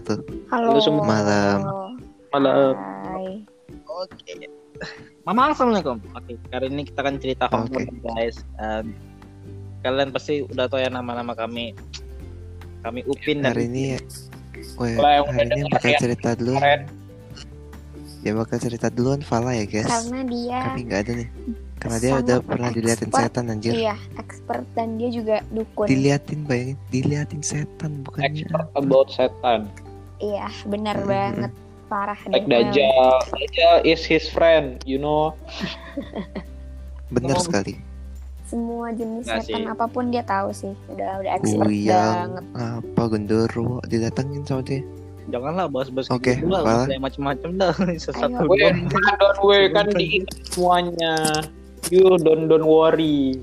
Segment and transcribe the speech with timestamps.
[0.00, 0.14] satu.
[0.50, 0.66] Halo.
[0.74, 1.04] Halo semua.
[1.06, 1.58] Malam.
[2.34, 2.74] Malam.
[3.06, 3.28] Hai.
[3.86, 4.32] Oke.
[5.22, 6.02] Mama assalamualaikum.
[6.18, 7.78] Oke, kali ini kita akan cerita Oke.
[7.78, 8.42] horor guys.
[8.58, 8.90] Um,
[9.86, 11.72] kalian pasti udah tahu ya nama-nama kami.
[12.84, 13.96] Kami Upin dan Hari ini
[14.76, 16.80] Kalau yang hari ini bakal ya, cerita dulu kemarin.
[18.20, 21.28] Yang bakal cerita duluan Fala ya guys Karena dia Kami nggak ada nih
[21.80, 23.24] Karena dia udah pernah diliatin expert.
[23.24, 25.88] setan anjir iya expert dan dia juga dukun.
[25.88, 29.72] Diliatin bayangin Diliatin setan bukannya expert about setan.
[30.16, 31.10] Iya benar Mm-mm.
[31.10, 31.52] banget
[31.84, 32.64] parah Like deh.
[32.64, 33.12] Dajjal.
[33.30, 35.34] Dajjal is his friend, you know.
[37.14, 37.42] Bener Oh.
[37.42, 37.78] sekali
[38.44, 39.70] Semua jenis Nggak setan sih.
[39.70, 40.72] apa pun dia tahu sih.
[40.86, 42.44] Udah udah expert Kuyang banget.
[42.54, 44.80] Apa gendero Didatengin sama dia
[45.24, 47.72] Janganlah bahas-bahas Oke, gitu lah, macam-macam dah.
[47.96, 48.28] Sesat.
[48.44, 48.76] Weh,
[49.16, 51.40] don't worry kan diingat semuanya.
[51.88, 53.40] You don't don't worry.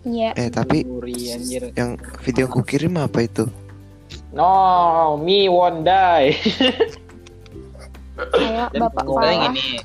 [0.00, 0.32] Iya.
[0.32, 1.76] Eh tapi Worry anjir.
[1.76, 1.90] Yang
[2.24, 3.44] video ku kirim apa itu
[4.30, 4.48] No,
[5.16, 6.38] me won't die.
[8.20, 9.48] Ayo Dan Bapak Fala.
[9.48, 9.80] gini,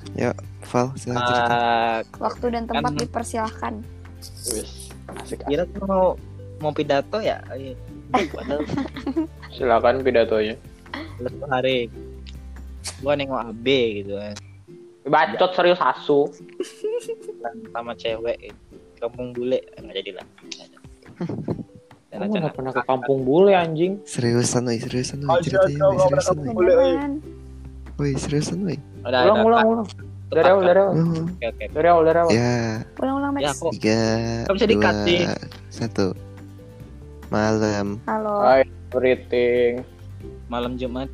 [0.65, 3.73] Val silakan uh, Waktu dan tempat Kan- dipersilahkan.
[4.51, 6.19] Wis, asik kira tuh mau
[6.59, 7.77] mau pidato ya Ayo.
[8.11, 8.61] padahal
[9.55, 10.57] Silakan pidatonya.
[11.17, 11.87] satu hari
[12.99, 13.65] gua nengok AB
[13.97, 14.35] gitu kan
[15.05, 16.27] Bacot serius asu.
[17.39, 18.59] dan sama cewek gitu.
[18.97, 20.71] kampung bule nggak jadi lah Dan
[22.17, 23.99] Kamu nggak pernah ke kampung bule anjing?
[24.03, 25.59] Seriusan woi Seriusan kau woi nggak
[26.01, 27.11] Seriusan Beneran.
[27.95, 29.87] Woi seriusan udah Ulang, ulang, ulang.
[30.25, 30.93] Dari awal, dari awal.
[30.95, 32.31] Oh, oke oke Dari awal, dari awal.
[32.33, 32.55] Ya
[32.97, 33.61] Ulang-ulang ya Max.
[33.61, 33.99] kok Tiga
[34.43, 35.33] Kan Dua.
[35.69, 36.05] Satu
[37.27, 38.35] Malam Halo.
[38.41, 39.85] Hai, everything.
[40.45, 41.09] malam Jumat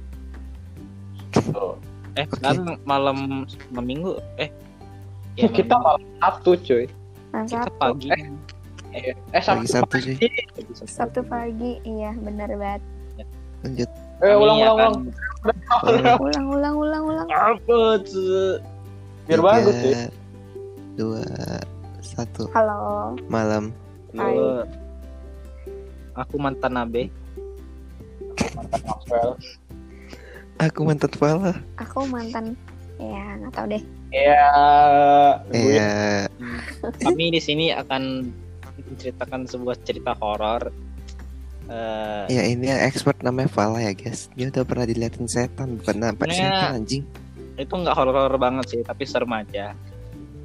[1.31, 1.75] Tuh.
[2.13, 2.35] eh Oke.
[2.35, 4.51] sekarang malam malam minggu eh
[5.33, 6.85] Ya, kita malam Sabtu cuy.
[7.47, 8.27] Kita pagi Eh,
[8.91, 9.67] Pagi Sabtu.
[9.67, 10.17] Sabtu cuy
[10.83, 11.71] Sabtu pagi.
[11.81, 12.81] Iya benar banget.
[13.61, 13.89] Lanjut
[14.21, 14.93] Eh, ulang, Kami ulang, ulang.
[15.73, 17.27] Oh, Ulang ulang ulang ulang.
[17.27, 18.61] apa tuh
[19.25, 19.93] Biar tiga, bagus cuy.
[20.93, 21.23] Dua
[21.99, 23.15] Satu Halo.
[23.27, 23.73] Malam
[24.11, 24.37] Hai.
[26.17, 27.07] Aku mantan AB
[28.51, 29.31] Mantan Maxwell.
[30.59, 32.53] Aku mantan Fala Aku mantan
[32.97, 33.83] ya nggak tahu deh.
[34.11, 34.45] Iya.
[35.47, 35.91] gue- Iya
[36.99, 38.29] kami di sini akan
[38.91, 40.69] menceritakan sebuah cerita horor.
[41.71, 44.27] Eh, Ya ini yang expert namanya Fala ya guys.
[44.35, 45.95] Dia udah pernah diliatin setan Bukan?
[45.97, 47.05] Nampak setan anjing?
[47.59, 49.75] itu nggak horor banget sih tapi serem aja.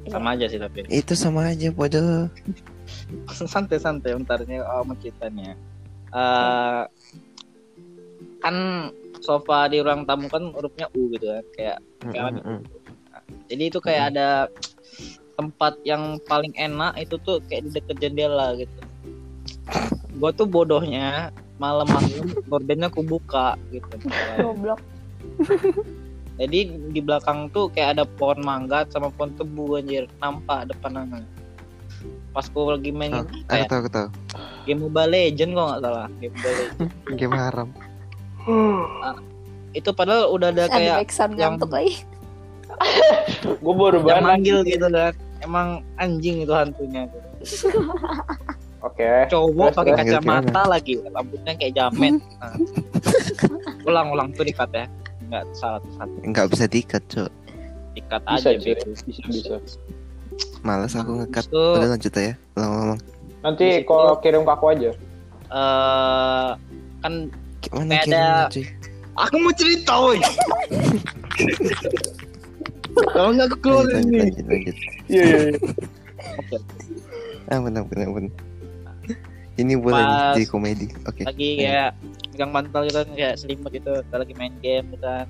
[0.05, 0.13] Iya.
[0.13, 0.87] sama aja sih tapi.
[0.87, 2.31] Itu sama aja bodoh.
[3.51, 5.57] Santai santai bentarnya oh, mau ceritanya.
[6.13, 6.83] Eh,
[8.39, 8.55] kan
[9.19, 11.77] sofa di ruang tamu kan hurufnya U gitu kan kayak
[12.13, 12.59] kayak ada Mm-mm.
[13.49, 14.27] jadi itu kayak ada
[15.37, 18.73] tempat yang paling enak itu tuh kayak di deket jendela gitu.
[20.17, 22.09] Gua tuh bodohnya malam-malam
[22.45, 23.95] gordennya aku buka gitu.
[24.35, 24.81] Goblok.
[26.37, 26.59] jadi
[26.89, 30.09] di belakang tuh kayak ada pohon mangga sama pohon tebu anjir.
[30.17, 31.23] Nampak depan anak
[32.29, 34.07] pas gua lagi main Oh, ini Aku kayak tahu aku tahu.
[34.65, 36.07] game Mobile Legend kok nggak salah.
[36.15, 37.69] Game Mobile Legend Game haram.
[39.73, 41.93] Itu padahal udah ada kayak yang- lagi.
[43.57, 44.25] Gue baru yang banget.
[44.29, 47.05] manggil gitu kan emang anjing itu hantunya
[48.79, 49.25] Oke.
[49.27, 52.53] cowok Terus, pakai kacamata lagi rambutnya kayak jamet Nah.
[53.87, 54.85] ulang-ulang tuh dikat ya
[55.27, 57.31] nggak salah tuh satu Nggak bisa diikat cok
[57.93, 58.69] dikat Bisa, aja cuy.
[58.69, 58.85] gitu.
[59.03, 59.55] Bisa, bisa.
[60.61, 62.99] Males aku ngekat Udah lanjut aja Ulang-ulang
[63.39, 64.91] Nanti Di situ- kalau kirim ke aku aja.
[65.47, 66.49] eh
[66.99, 67.13] kan
[67.59, 68.65] Gimana kirimnya ada- cuy
[69.15, 70.19] aku mau cerita woi
[73.07, 74.17] kalau nggak aku keluar Lanjut ini.
[74.19, 74.75] lanjut lanjut.
[75.07, 75.59] Iya, iya, iya.
[77.47, 78.25] Ampun ampun ampun
[79.57, 80.85] Ini boleh Pas- jadi komedi.
[81.03, 81.25] Oke.
[81.25, 81.65] lagi Iya.
[81.65, 81.89] kayak
[82.29, 85.25] pegang bantal gitu kan kayak selimut gitu kita lagi main game gitu kan.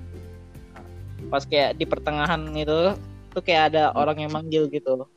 [1.26, 2.92] Pas kayak di pertengahan itu
[3.30, 5.08] tuh kayak ada orang yang manggil gitu.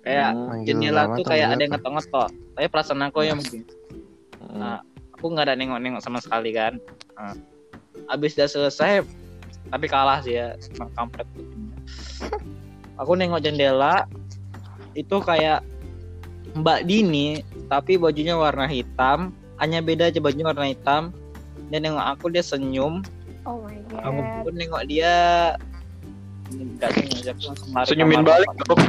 [0.00, 0.66] Kayak Hmm.
[0.66, 3.62] Jendela tuh kayak ada yang ngetok-ngetok tapi perasaan aku ya mungkin.
[4.40, 4.58] Hmm.
[4.58, 4.78] Nah,
[5.12, 6.74] aku nggak ada nengok-nengok sama sekali kan.
[7.14, 7.38] Nah,
[8.08, 9.06] abis udah selesai
[9.70, 11.28] tapi kalah sih ya sama kampret
[12.96, 14.04] aku nengok jendela
[14.92, 15.62] itu kayak
[16.50, 21.14] Mbak Dini tapi bajunya warna hitam hanya beda aja bajunya warna hitam
[21.70, 23.00] dia nengok aku dia senyum
[23.46, 24.42] Oh my aku god.
[24.44, 25.14] pun nengok dia
[26.50, 28.28] enggak senyum aku langsung lari Senyumin kamar.
[28.28, 28.82] balik dong.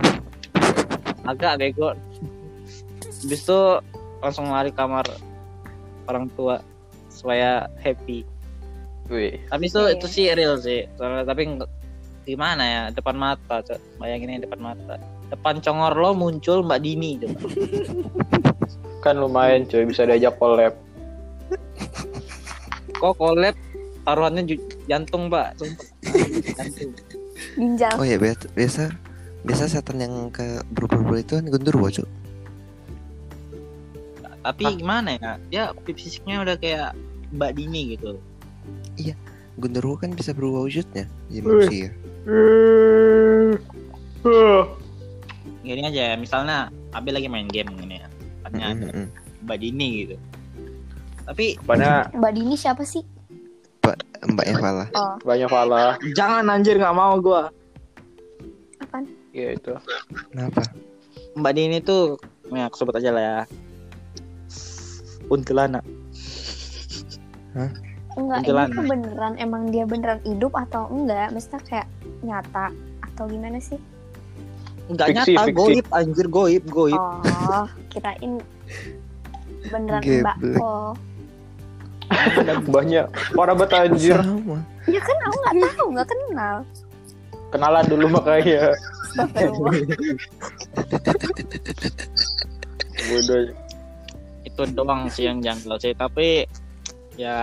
[1.24, 1.90] agak bego
[3.22, 3.60] habis itu
[4.20, 5.06] langsung lari kamar
[6.10, 6.66] orang tua
[7.08, 8.26] supaya happy
[9.08, 9.38] Wih.
[9.48, 9.94] tapi itu Iya.
[9.94, 11.42] itu sih real sih tapi
[12.26, 12.82] gimana ya?
[12.94, 13.80] Depan mata Cok.
[13.98, 14.96] bayangin aja depan mata.
[15.32, 17.40] Depan congor lo muncul mbak Dini coba
[19.04, 19.88] Kan lumayan cuy.
[19.88, 20.78] Bisa diajak collab.
[23.02, 23.56] kok collab?
[24.06, 25.58] Taruhannya jantung mbak.
[25.58, 26.92] Jantung.
[27.58, 27.96] Ginjal.
[27.98, 28.84] Oh ya biasa biasa
[29.42, 32.10] biasa setan yang ke berubah itu kan gundurwo cuk.
[34.42, 35.38] tapi gimana ya?
[35.54, 36.98] Dia fisiknya udah kayak
[37.34, 38.18] mbak Dini gitu.
[39.62, 41.90] Gundurwo kan bisa berubah wujudnya jadi manusia.
[45.62, 48.08] Gini aja misalnya Abi lagi main game gini ya
[48.42, 49.08] Tempatnya ada Mm-mm.
[49.42, 50.16] mbak Dini gitu
[51.22, 53.06] tapi Banyak Mbak Dini siapa sih?
[54.26, 54.86] Mbaknya Fala.
[54.94, 55.96] Oh, banyak pala.
[56.18, 57.50] jangan anjir nggak mau gua
[58.82, 59.06] apaan?
[59.32, 59.74] Iya itu.
[60.34, 60.62] Kenapa?
[61.38, 62.18] mbak Dini tuh
[62.52, 63.38] ya aku sebut aja lah ya
[65.26, 65.86] kuntilanak
[68.12, 68.76] Enggak, ini Kuntilanak.
[68.76, 71.32] tuh beneran emang dia beneran hidup atau enggak?
[71.32, 71.88] Maksudnya kayak
[72.22, 72.70] nyata
[73.02, 73.78] atau gimana sih?
[74.92, 75.56] nggak Fiksi, nyata fiksi.
[75.56, 78.44] goib anjir goib goib Oh, kirain
[79.72, 80.22] beneran Geblek.
[80.22, 80.92] Mbak Oh.
[82.76, 83.08] Banyak.
[83.32, 84.20] Parah banget anjir.
[84.20, 84.60] Sama.
[84.84, 86.56] Ya kan aku nggak tahu, nggak kenal.
[87.52, 88.76] Kenalan dulu makanya.
[93.02, 93.44] Bodoh.
[94.42, 96.44] itu doang sih yang janggal sih tapi
[97.16, 97.38] ya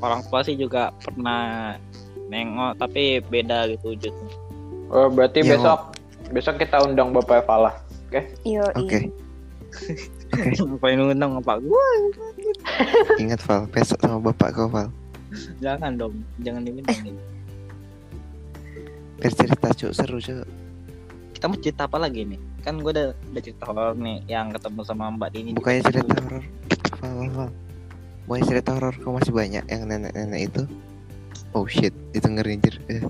[0.00, 1.74] orang tua sih juga pernah
[2.26, 4.30] nengok tapi beda gitu wujudnya
[4.86, 5.80] Oh, berarti Iya, besok
[6.30, 7.74] besok kita undang Bapak Fala.
[8.42, 9.10] Yo, Oke.
[10.62, 11.82] ngapain undang apa gua
[13.22, 14.88] Ingat Val, besok sama bapak kau Val.
[15.58, 16.94] jangan dong jangan diminta
[19.16, 20.46] Biar cerita cuk seru cuk.
[21.32, 24.80] kita mau cerita apa lagi nih kan gue udah udah cerita horor nih yang ketemu
[24.82, 26.42] sama mbak Dini di Bukannya cerita horor.
[26.96, 27.50] Val, Val.
[28.24, 30.62] Bukannya cerita horor kau masih banyak yang nenek-nenek itu.
[31.56, 32.76] Oh shit, itu ngeri anjir.
[32.86, 33.00] Eh,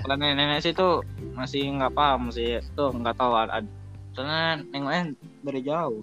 [0.00, 3.60] kalau nenek-nenek sih tuh masih nggak paham sih tuh nggak tahu ada
[4.10, 6.02] soalnya nengoknya dari jauh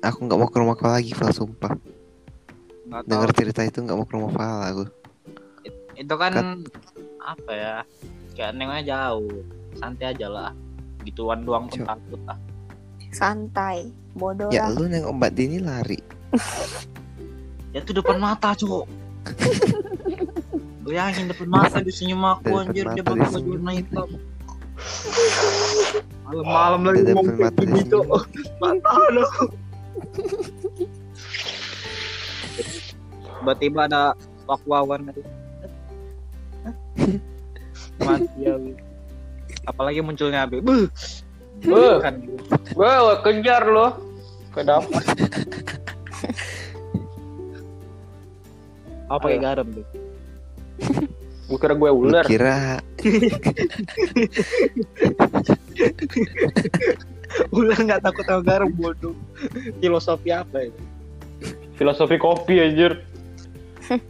[0.00, 1.74] Aku nggak mau ke rumah kau lagi Val, sumpah.
[2.84, 4.84] nggak tahu Dengar cerita itu nggak mau ke rumah Val aku.
[5.94, 6.32] itu kan
[7.18, 7.74] apa ya
[8.32, 9.30] kayak nengoknya jauh
[9.74, 10.50] santai aja lah
[11.02, 12.38] gituan doang pun takut lah
[13.10, 13.90] santai.
[14.12, 14.74] Bodoh Ya lah.
[14.74, 15.98] lu nengok Mbak Dini lari.
[17.74, 18.86] ya itu depan mata cowok
[20.84, 24.08] bayangin depan mata di senyum aku Depan anjir dia pakai baju warna hitam
[26.24, 27.98] malam-malam lagi ngomong kayak gitu.
[28.62, 29.26] mata lo
[33.44, 34.16] tiba-tiba ada
[34.48, 35.20] wakwawan tadi.
[38.00, 38.56] Mati ya
[39.68, 40.88] apalagi munculnya Abi Buh.
[41.60, 42.00] Buh.
[42.00, 42.24] kan.
[42.72, 44.00] Wah, kejar lo.
[44.56, 44.96] Kenapa?
[49.04, 49.84] apa pakai garam tuh
[51.44, 52.24] Gue kira gue Lu ular.
[52.24, 52.80] kira
[57.50, 59.14] ular nggak takut sama garam bodoh
[59.78, 60.82] filosofi apa itu
[61.74, 63.02] Filosofi kopi anjir.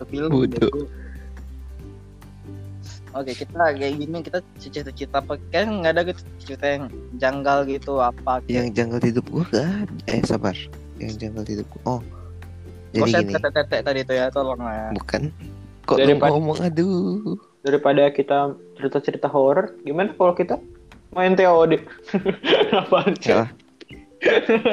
[0.06, 0.69] film Bodoh.
[0.69, 0.85] bego.
[3.17, 6.85] Oke kita kayak gini kita cerita-cerita apa kan nggak ada gitu cerita yang
[7.17, 10.12] janggal gitu apa yang janggal di hidup gua gak ada.
[10.12, 10.55] Eh sabar.
[11.00, 11.81] Yang janggal di hidup gua.
[11.88, 12.00] Oh.
[12.93, 14.93] Jadi Jadi gini, tetek tadi tuh ya tolong ya.
[14.93, 15.23] bukan.
[15.85, 17.37] Kok Daripada- ngomong aduh.
[17.61, 18.39] Daripada kita
[18.75, 20.61] cerita-cerita horor, gimana kalau kita
[21.11, 21.81] main TOD?
[22.81, 23.33] Apaan sih?
[23.33, 23.49] Ya.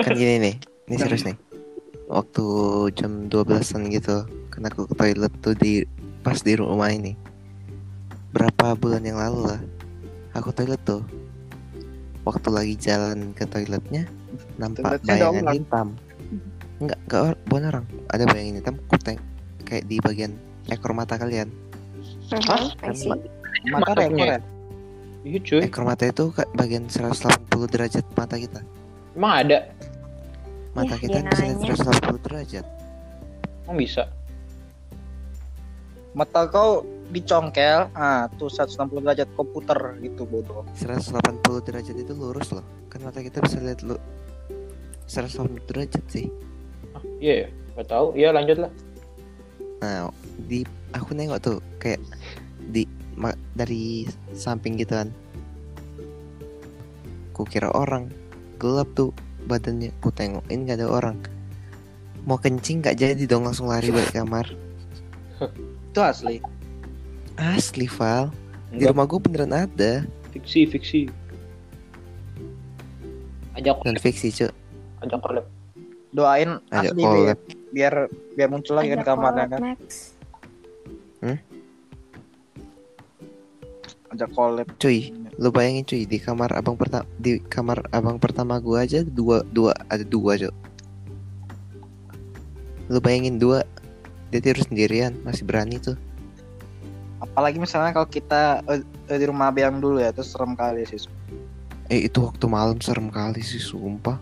[0.02, 0.56] Kan gini nih.
[0.88, 1.36] Ini serius nih.
[2.08, 2.44] Waktu
[2.94, 5.88] jam 12-an gitu, kan aku ke toilet tuh di
[6.22, 7.16] pas di rumah ini.
[8.32, 9.62] Berapa bulan yang lalu lah.
[10.34, 11.04] Aku toilet tuh.
[12.22, 14.08] Waktu lagi jalan ke toiletnya,
[14.56, 15.56] nampak Toiletnya ada bayangan orang.
[15.58, 15.88] hitam.
[16.78, 17.86] Enggak, enggak bukan orang.
[18.10, 19.20] Ada bayangan hitam kuteng
[19.64, 20.32] kayak di bagian
[20.68, 21.50] ekor mata kalian.
[22.32, 22.70] Hah?
[22.84, 23.10] I see.
[23.70, 24.40] Mata rekor ya?
[25.22, 28.62] Iya cuy, Ekor mata itu bagian 180 derajat mata kita.
[29.14, 29.70] emang ada?
[30.74, 31.76] Mata Yah, kita bisa nanya.
[31.78, 32.66] 180 derajat.
[33.70, 34.04] Emang bisa?
[36.12, 40.66] Mata kau dicongkel, ah tuh 160 derajat komputer gitu bodoh.
[40.74, 42.66] 180 derajat itu lurus loh.
[42.90, 44.00] Kan mata kita bisa lihat lu
[45.06, 46.32] 180 derajat sih.
[46.96, 48.08] Ah, Iya ya, gak tahu.
[48.18, 48.72] Iya lanjut lah.
[49.82, 50.14] Nah,
[50.46, 50.62] di
[50.94, 52.02] aku nengok tuh kayak
[52.70, 52.86] di
[53.18, 55.10] ma- dari samping gitu kan.
[57.34, 58.14] Ku kira orang
[58.62, 59.10] gelap tuh
[59.50, 59.90] badannya.
[60.00, 61.18] Ku tengokin gak ada orang.
[62.30, 64.46] Mau kencing gak jadi dong langsung lari balik kamar.
[65.90, 66.38] Itu asli.
[67.36, 68.30] Asli Val.
[68.72, 71.02] Di rumah gue beneran ada fiksi, fiksi.
[73.52, 74.48] Ajak, dan fiksi cuy.
[75.04, 75.46] ajak collab.
[76.16, 77.40] Doain Ada asli collab.
[77.72, 79.62] Biar biar muncul lagi kan kamarnya collab, kan.
[79.64, 79.82] Max.
[84.12, 84.68] Ajak collab.
[84.76, 89.48] Cuy, lu bayangin cuy di kamar abang pertama di kamar abang pertama gua aja dua
[89.56, 90.52] dua ada dua cuy.
[92.92, 93.64] Lu bayangin dua
[94.32, 96.00] dia tidur sendirian masih berani tuh.
[97.22, 100.82] apalagi misalnya kalau kita eh, eh, di rumah Abe yang dulu ya itu serem kali
[100.90, 101.06] sih
[101.92, 104.16] Eh itu waktu malam serem kali sih sumpah.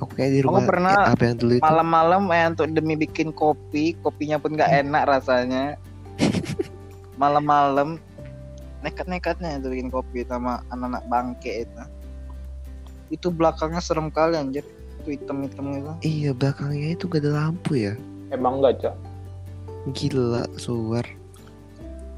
[0.00, 1.62] Aku kayak di Aku rumah pernah eh, apa yang dulu itu.
[1.62, 5.76] malam-malam eh untuk demi bikin kopi kopinya pun nggak enak rasanya
[7.20, 8.00] malam-malam
[8.80, 11.82] nekat-nekatnya itu bikin kopi sama anak-anak bangke itu
[13.10, 14.64] itu belakangnya serem kali anjir
[15.00, 17.96] itu hitam-hitam gitu Iya belakangnya itu gak ada lampu ya.
[18.28, 18.94] Emang enggak, Cok?
[19.90, 21.04] Gila suar.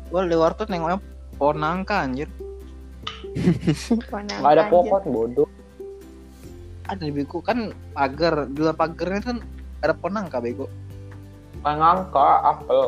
[0.06, 0.98] gua lewat tuh nengoknya
[1.34, 2.28] pohon nangka anjir
[3.90, 5.48] Enggak ada pohon, bodoh.
[6.90, 9.36] Ada di bego kan pagar di luar pagarnya kan
[9.82, 10.66] ada pohon nangka bego
[11.62, 12.80] ngangka apel.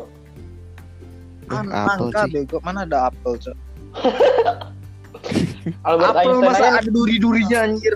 [1.52, 2.32] An- apel nangka sih.
[2.42, 3.56] bego mana ada apel cok
[5.88, 7.94] Albert apel Einstein masa aja ada duri-durinya anjir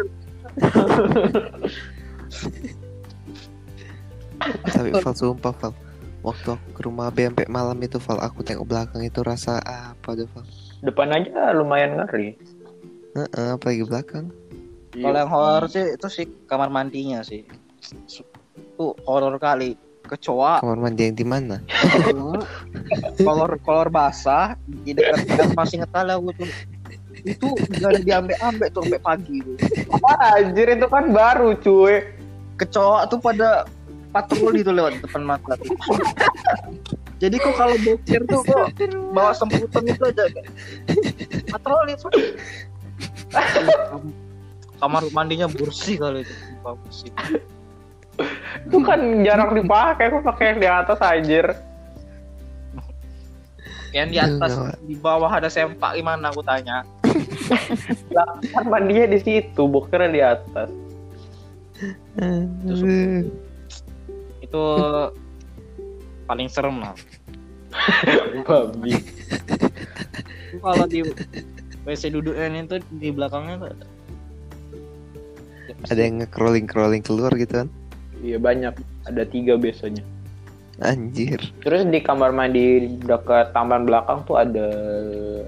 [4.70, 5.74] Tapi Val sumpah Val.
[6.22, 10.14] Waktu aku ke rumah B sampai malam itu Val aku tengok belakang itu rasa apa
[10.14, 10.46] tuh Val.
[10.78, 12.38] depan aja lumayan ngeri.
[13.18, 14.30] Heeh, apalagi belakang.
[15.02, 17.46] Kalau yang horor sih itu sih kamar mandinya sih.
[18.76, 19.78] Tuh horor kali.
[20.08, 20.64] Kecoa.
[20.64, 21.60] Kamar mandi yang di mana?
[23.20, 26.48] kolor kolor basah di dekat dekat masih ngetala aku tuh.
[27.28, 29.56] Itu gak ada diambek-ambek tuh sampai pagi tuh.
[30.00, 32.16] Apa anjir itu kan baru, cuy.
[32.58, 33.70] kecoa tuh pada
[34.10, 35.78] patroli tuh lewat depan mata tuh.
[37.22, 38.74] jadi kok kalau bokir tuh kok
[39.14, 40.24] bawa semputan itu aja.
[41.52, 42.10] Patroli tuh
[44.78, 47.10] kamar mandinya bersih kali itu bersih
[48.66, 51.46] Itu kan jarang dipakai, aku pakai yang di atas anjir.
[53.94, 54.76] yang di atas Enggak.
[54.84, 56.82] di bawah ada sempak gimana aku tanya
[58.52, 60.68] Kan mandinya di situ, bokernya di atas.
[64.42, 64.64] itu
[66.26, 66.92] paling serem lah
[68.44, 68.92] Babi.
[70.58, 71.00] kalau di
[71.86, 73.88] WC duduknya itu di belakangnya tuh
[75.68, 77.68] ada Ada yang nge-crawling crawling keluar gitu kan?
[78.18, 78.74] Iya banyak,
[79.06, 80.02] ada tiga biasanya.
[80.78, 81.42] Anjir.
[81.60, 84.70] Terus di kamar mandi dekat taman belakang tuh ada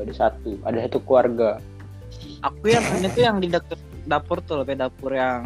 [0.03, 1.62] ada satu, ada satu keluarga.
[2.43, 5.43] aku yang ini tuh yang di deket dapur tuh lebih dapur yang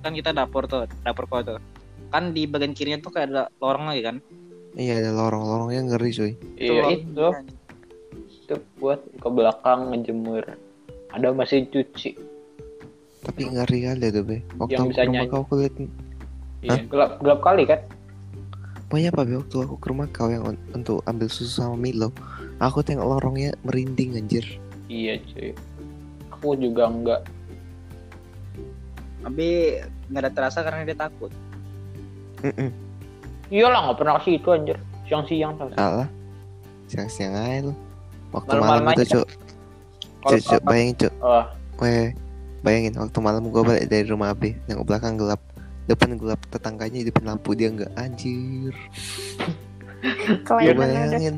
[0.00, 1.60] kan kita dapur tuh dapur kau tuh
[2.08, 4.16] kan di bagian kirinya tuh kayak ada lorong lagi kan
[4.72, 6.32] Iya ada lorong-lorongnya ngeri cuy.
[6.54, 7.26] Iya lorong- itu,
[8.46, 10.46] itu buat ke belakang ngejemur.
[11.10, 12.14] Ada mesin cuci.
[13.20, 14.36] Tapi ngeri kali tuh be.
[14.56, 15.30] Waktu Yang aku bisa ke rumah nyanyi.
[15.30, 15.74] kau aku lihat
[16.60, 17.80] Iya, gelap gelap kali kan?
[18.86, 22.10] Pokoknya apa be waktu aku ke rumah kau yang un- untuk ambil susu sama Milo.
[22.58, 24.44] Aku tengok lorongnya merinding anjir.
[24.86, 25.52] Iya cuy.
[26.30, 27.22] Aku juga enggak.
[29.20, 29.76] tapi
[30.08, 31.28] nggak ada terasa karena dia takut
[32.40, 32.72] Mm-mm.
[33.52, 34.78] Iyalah nggak pernah ke situ anjir.
[35.04, 35.76] Siang-siang tapi.
[35.76, 36.08] Alah.
[36.86, 37.74] Siang-siang aja lu.
[38.32, 39.26] Waktu Malam-malam malam itu Cuk,
[40.40, 41.12] cuk, bayangin cuk.
[41.20, 41.44] Oh,
[41.80, 42.16] Weh,
[42.60, 45.40] bayangin waktu malam gua balik dari rumah AB, yang belakang gelap,
[45.86, 48.74] depan gelap, tetangganya hidupin lampu dia nggak anjir.
[50.46, 50.74] Udah.
[50.74, 51.36] bayangin.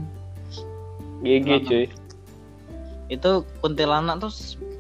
[1.23, 1.87] GG cuy.
[3.07, 4.33] itu kuntilanak tuh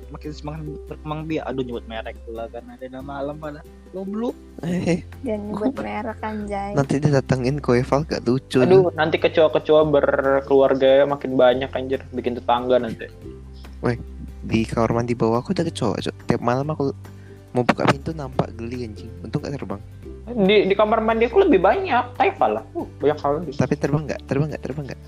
[0.08, 3.60] makin semakin berkembang biak aduh nyebut merek pula kan ada nama alam pada
[3.92, 4.32] goblok
[4.62, 6.72] Eh, Dan nyebut merek anjay.
[6.72, 8.62] nanti dia datengin Koeval gak lucu.
[8.62, 13.06] Aduh, nanti kecoa-kecoa berkeluarga makin banyak anjir, bikin tetangga nanti.
[14.42, 16.14] Di kamar mandi bawah aku ada kecoa, cuk.
[16.26, 16.90] Tiap malam aku
[17.52, 19.10] mau buka pintu nampak geli anjing.
[19.22, 19.80] Untung gak terbang.
[20.26, 22.64] Di di kamar mandi aku lebih banyak, Taifa lah.
[22.74, 23.50] Uh, banyak kali.
[23.54, 24.20] Tapi terbang nggak?
[24.26, 24.62] Terbang nggak?
[24.62, 25.00] Terbang nggak?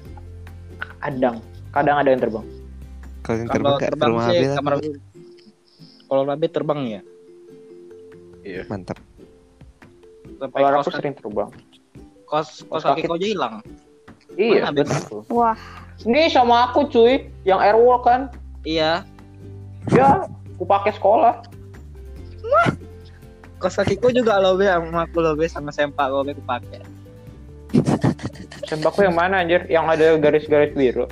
[1.03, 1.37] Kadang,
[1.75, 2.47] kadang ada yang terbang.
[3.25, 4.73] Kalau yang terbang kalau nggak ke terbang rumah sih kamar
[6.05, 7.01] kalau babe terbang ya
[8.69, 8.99] mantap.
[10.37, 11.51] sampai Kalau kos aku sering terbang.
[12.29, 13.55] kos kos kaki kau aja hilang
[14.35, 15.23] Iya, betul.
[15.31, 15.55] Wah,
[16.03, 18.35] Ini sama aku cuy, yang airwall kan.
[18.67, 19.07] iya
[19.93, 20.25] Ya,
[20.57, 21.35] aku pakai sekolah.
[23.57, 26.45] kos kaki kau juga lo be sama aku lo be sama sempak kau be aku
[26.45, 26.85] pakai
[28.69, 29.65] Sembako yang mana anjir?
[29.69, 31.09] Yang ada garis-garis biru.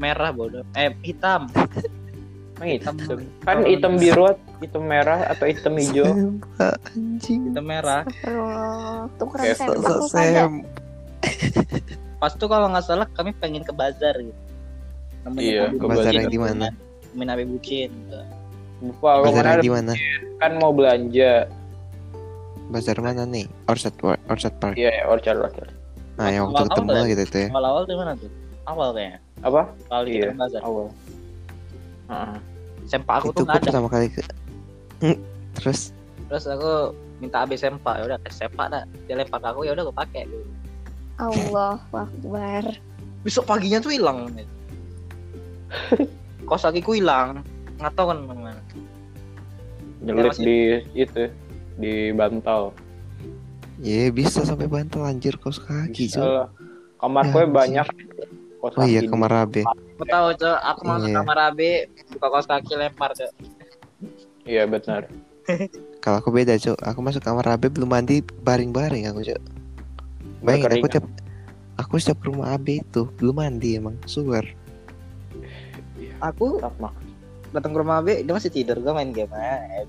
[0.00, 1.44] merah bodoh eh hitam
[2.60, 2.94] Emang hitam.
[3.00, 3.18] Hitam.
[3.44, 6.04] Kan hitam biru, hitam merah atau hitam hijau.
[6.08, 7.40] Sempak, anjing.
[7.48, 8.02] hitam merah
[9.56, 10.44] sempak tuh ada.
[10.44, 10.52] sem.
[12.20, 14.40] pas tuh kalau nggak salah kami pengen ke bazar gitu
[15.24, 15.84] Namanya Iya, ke.
[15.88, 16.68] Bazar yang di mana?
[17.14, 18.20] Min Abe Bucin gitu.
[18.80, 19.92] Lupa, yang di mana?
[20.40, 21.44] kan mau belanja.
[22.72, 23.44] Bazar mana nih?
[23.68, 23.92] Orchard
[24.30, 24.78] Orchard Park.
[24.78, 25.70] Iya, orchard orchard.
[26.16, 27.10] Nah, yang waktu ketemu ya?
[27.12, 27.48] gitu tuh ya.
[27.50, 28.30] awal-awal tuh mana tuh
[28.68, 29.62] awal kayaknya Apa?
[29.72, 30.86] kita Iya, ke bazar awal.
[32.10, 32.36] Heeh.
[32.90, 34.22] sempak aku Itu tuh gue nggak ada pertama kali ke.
[35.60, 35.80] Terus
[36.30, 39.72] terus aku minta AB sempak ya udah tes sempak dah dia lempar ke aku ya
[39.74, 40.46] udah aku pakai gitu.
[41.18, 42.64] Allah Akbar.
[43.20, 44.30] besok paginya tuh hilang
[46.50, 47.46] kos kakiku hilang
[47.78, 48.52] nggak tahu kan mana
[50.02, 50.58] Nyelip masih- di
[50.98, 51.22] itu
[51.76, 52.72] di bantal.
[53.78, 56.48] Iya bisa sampai bantal anjir kaos kaki lah.
[56.96, 57.86] Kamarku Ya, banyak
[58.58, 59.08] kos Oh iya kaki.
[59.08, 59.62] kamar Abe.
[59.64, 61.16] aku tahu cok aku masuk Iya.
[61.16, 61.60] kamar AB
[62.10, 63.30] buka kaos kaki lempar cok
[64.42, 65.02] Iya benar.
[66.00, 69.40] Kalau aku beda cuk, aku masuk kamar Abe belum mandi baring-baring aku cuk.
[70.40, 70.92] Bayangin aku Berkeringat.
[70.94, 71.06] tiap
[71.76, 74.44] aku setiap ke rumah Abe itu belum mandi emang sugar.
[76.20, 76.90] Aku Sama.
[77.50, 79.58] datang ke rumah AB dia masih tidur gue main game ah,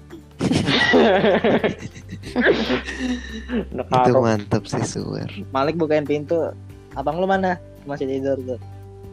[3.91, 4.09] happy.
[4.09, 5.29] Itu mantap sih sugar.
[5.53, 6.49] Malik bukain pintu
[6.97, 8.59] abang lu mana masih tidur tuh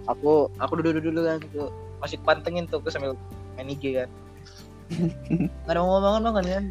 [0.09, 1.69] aku aku duduk dulu kan tuh
[2.01, 3.13] masih pantengin tuh aku sambil
[3.55, 4.09] main IG kan
[5.69, 6.65] nggak ada ngomong ngomong kan kan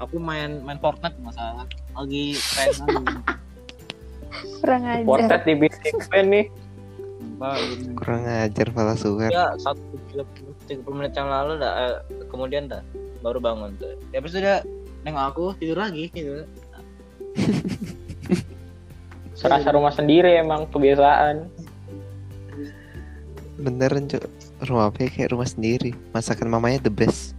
[0.00, 3.06] aku main main Fortnite masalah lagi tren lagi
[4.60, 5.08] Kurang ajar.
[5.08, 6.46] Portet di bisik pen nih.
[7.38, 7.94] Ini.
[7.94, 9.30] Kurang ajar pala sugar.
[9.30, 9.80] ya satu
[10.66, 12.82] tiga puluh menit yang lalu dah eh, kemudian dah
[13.18, 14.62] baru bangun tuh ya habis itu dia
[15.02, 16.42] nengok aku tidur lagi gitu
[19.38, 21.46] Serasa rumah sendiri emang kebiasaan.
[23.62, 24.26] Beneran cuk.
[24.66, 25.94] Rumah Abe kayak rumah sendiri.
[26.10, 27.38] Masakan mamanya the best.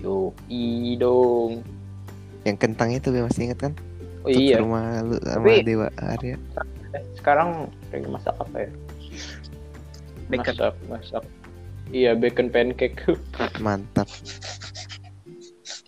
[0.00, 1.60] Yo, i dong.
[2.48, 3.72] Yang kentang itu Be, masih ingat kan?
[4.24, 6.40] Oh iya, Rumah lu sama Tapi- Dewa Arya.
[7.12, 8.70] Sekarang lagi masak apa ya?
[10.28, 10.54] Bacon.
[10.54, 11.24] Masak, masak.
[11.88, 13.00] Iya, bacon pancake.
[13.64, 14.08] Mantap.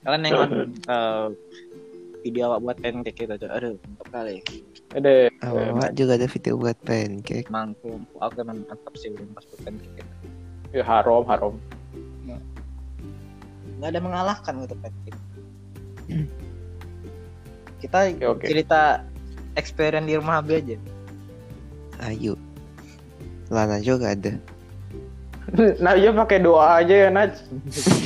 [0.00, 0.48] kalian nengok
[0.88, 1.26] eh,
[2.24, 4.40] video awak buat pancake itu tuh aduh mantap kali
[4.96, 7.52] Ada Awak juga ada video buat pancake.
[7.52, 10.00] mangkum aku emang mantap sih belum pas buat pancake
[10.72, 11.54] ya, harom, harom.
[13.76, 15.20] nggak ada mengalahkan gitu pancake
[17.80, 18.44] kita Oke, oke.
[18.48, 19.04] cerita
[19.56, 20.76] experience di rumah Abi aja
[22.00, 22.40] Ayo.
[23.50, 24.32] Lana juga ada.
[25.82, 27.34] Nah, iya pakai doa aja ya, Naj.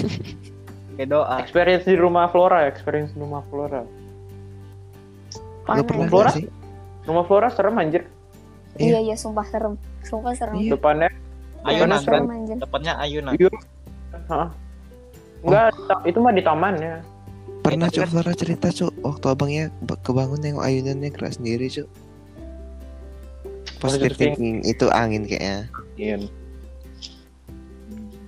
[0.97, 3.85] kayak doa Experience di rumah Flora, experience di rumah Flora.
[3.85, 4.01] Lu
[5.63, 5.85] Panas.
[5.85, 6.31] pernah Flora?
[6.33, 6.49] sih?
[7.05, 8.09] Rumah Flora serem anjir.
[8.75, 9.77] Iya iya sumpah serem.
[10.01, 10.57] Sumpah serem.
[10.57, 10.73] Iya.
[10.73, 11.13] Depannya
[11.63, 12.57] ayunan kan serem anjir.
[12.59, 13.33] dapatnya ayunan
[14.25, 14.49] Hah?
[15.45, 16.95] Enggak, ta- itu mah di tamannya.
[17.61, 21.69] Pernah Itu cuk kan- Flora cerita cuk waktu abangnya ba- kebangun nengok ayunannya gerak sendiri
[21.69, 21.89] cuk.
[23.85, 25.69] Positive thinking itu angin kayaknya.
[26.01, 26.17] Iya.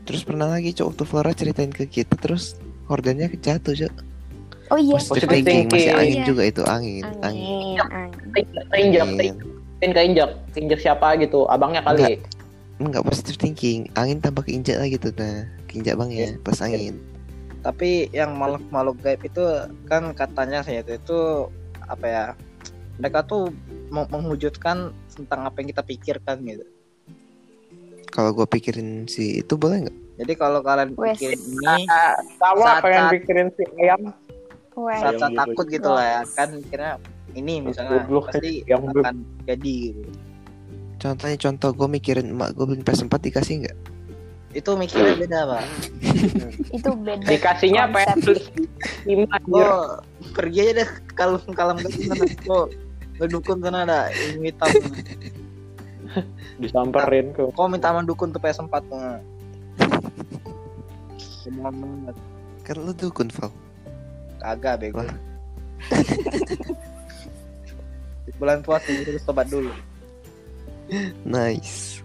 [0.07, 2.55] Terus pernah lagi cuk waktu Flora ceritain ke kita terus
[2.87, 3.95] hordanya jatuh cuk.
[4.71, 4.95] Oh iya.
[5.01, 5.97] Positive Positive thinking masih thinking.
[5.99, 6.27] angin Iya.
[6.29, 7.05] juga itu angin.
[7.25, 7.47] Angin.
[7.47, 8.23] Angin, angin.
[8.71, 9.35] Keinjak, Angin.
[9.81, 11.49] keinjak, keinjak, siapa gitu?
[11.49, 12.21] Abangnya kali.
[12.77, 15.49] Enggak positive thinking, angin tambah keinjak lagi tuh nah.
[15.64, 16.97] Keinjak bangnya pas angin.
[17.64, 19.42] tapi yang makhluk-makhluk gaib itu
[19.90, 21.51] kan katanya saya itu itu
[21.90, 22.25] apa ya
[23.03, 23.51] mereka tuh
[23.90, 26.66] mewujudkan tentang apa yang kita pikirkan gitu
[28.07, 29.96] Kalau gua pikirin si itu boleh nggak?
[30.16, 34.00] jadi kalau kalian pikirin ini Ah, sama Saat- pengen saat- pikirin si ayam.
[34.72, 35.38] Saat Yang gitu.
[35.38, 36.88] takut gitu lah ya kan kira
[37.33, 40.11] ini misalnya Goblok, pasti yang akan jadi gitu
[40.96, 43.79] Contohnya contoh gue mikirin emak gue beli PS4 dikasih nggak?
[44.52, 45.62] itu mikirnya beda pak
[46.76, 47.24] Itu beda.
[47.26, 48.40] Dikasihnya konsep.
[48.40, 48.48] PS
[49.05, 49.68] lima anjir.
[49.68, 50.00] lo
[50.33, 52.24] pergi aja deh kalau kalam ke sana
[53.16, 54.68] lo dukun sana ada ilmu hitam
[56.62, 57.52] Disamperin ke.
[57.52, 59.00] kau minta sama dukun tuh PS4 tuh
[61.20, 62.16] Semua banget.
[62.66, 63.55] Kan lu dukun Val.
[64.42, 64.98] Kagak bego.
[68.40, 69.70] Bulan puasa terus tobat dulu.
[71.22, 72.02] Nice.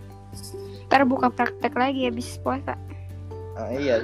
[0.92, 2.78] Ntar buka praktek lagi habis puasa.
[3.58, 3.98] Ah, iya.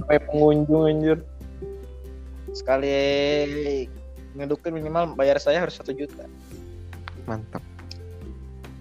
[0.00, 1.18] Sampai pengunjung anjir.
[2.56, 2.96] Sekali
[4.36, 6.24] ngedukun minimal bayar saya harus satu juta.
[7.24, 7.62] Mantap.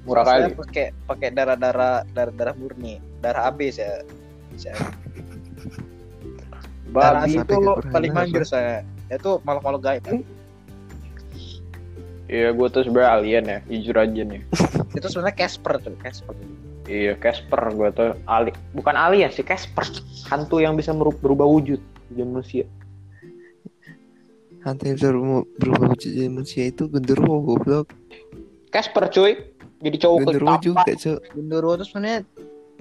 [0.08, 0.56] Murah Saya kali.
[0.56, 4.04] pakai pakai darah darah darah darah murni, darah AB saya.
[4.56, 4.76] saya.
[6.88, 7.44] Darah Babi.
[7.44, 7.56] Itu
[7.92, 8.88] paling manjur saya.
[9.12, 10.04] Itu malu-malu gaib.
[10.08, 10.24] kan.
[12.28, 14.42] Iya, gue tuh sebenarnya alien ya, jujur aja nih.
[15.00, 16.36] Itu sebenarnya Casper tuh, Casper.
[16.84, 19.88] Iya, Casper gue tuh ali, bukan alien sih, Casper.
[20.28, 21.80] Hantu yang bisa meru- berubah wujud
[22.12, 22.66] jadi manusia.
[24.68, 25.10] Hantu yang bisa
[25.56, 27.88] berubah- jadi manusia itu genderuwo goblok.
[28.68, 29.34] Casper cuy,
[29.80, 31.20] jadi cowok Genderuwo juga cok.
[31.32, 32.20] Gundurwo itu sebenarnya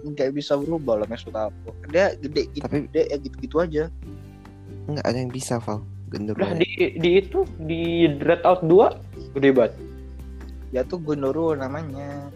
[0.03, 1.71] nggak bisa berubah loh maksud aku.
[1.95, 3.85] Dia gede gitu, Tapi- gede ya gitu-gitu aja.
[4.91, 5.87] Enggak ada yang bisa Val.
[6.11, 6.43] Genderuwo.
[6.43, 8.91] Udah di di itu di Dread Out 2
[9.39, 9.73] gede banget.
[10.75, 12.27] Ya tuh Gundurwo namanya.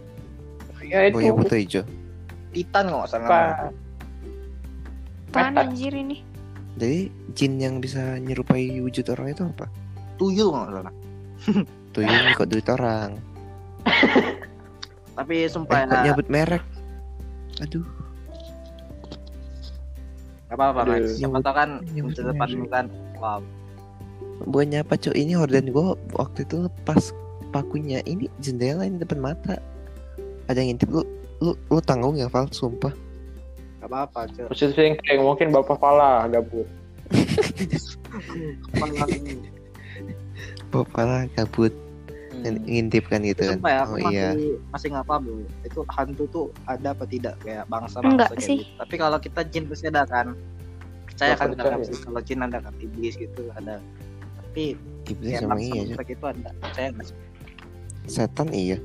[0.87, 1.83] Ya itu Boya buta hijau.
[2.55, 3.71] Titan nggak salah.
[5.31, 5.63] Meta.
[5.63, 6.23] anjir ini?
[6.79, 9.67] Jadi jin yang bisa nyerupai wujud orang itu apa?
[10.21, 10.95] Tuyul nggak salah.
[11.95, 13.11] Tuyul ngikut duit orang.
[15.19, 16.65] Tapi Eh, sumpah kok ya, nyebut merek?
[17.61, 17.85] Aduh,
[20.49, 20.81] gak apa-apa.
[20.89, 21.21] Max.
[21.21, 22.87] Siapa tau kan depanmu kan.
[23.21, 23.45] Wow.
[24.49, 25.13] buahnya apa cok?
[25.13, 27.13] Ini horden gua waktu itu lepas
[27.53, 28.01] pakunya.
[28.09, 29.61] Ini jendela ini depan mata.
[30.49, 31.05] Ada yang ngintip lu,
[31.45, 32.49] lu, lu tanggung ya Val?
[32.49, 33.10] Sumpah.
[33.81, 34.47] Gak apa-apa, Cuk.
[34.53, 36.69] Positif thinking mungkin bapak pala gabut.
[40.71, 41.75] Bapak kabut
[42.41, 42.65] dan Hmm.
[42.65, 43.59] ngintip kan gitu kan.
[43.61, 44.29] Ya, Oh masih iya.
[44.73, 45.45] masih nggak paham loh.
[45.67, 48.65] Itu hantu tuh ada apa tidak kayak bangsa Enggak bangsa sih.
[48.65, 48.79] gitu.
[48.81, 50.33] Tapi kalau kita jin pasti ada kan.
[51.05, 52.01] Percaya kan dalam sih.
[52.01, 53.77] kalau jin ada kan iblis gitu ada.
[54.41, 54.73] Tapi
[55.11, 56.49] Iblis kayak sama iya, gitu ada.
[56.63, 57.17] Percaya nggak sih?
[58.09, 58.79] Setan iya.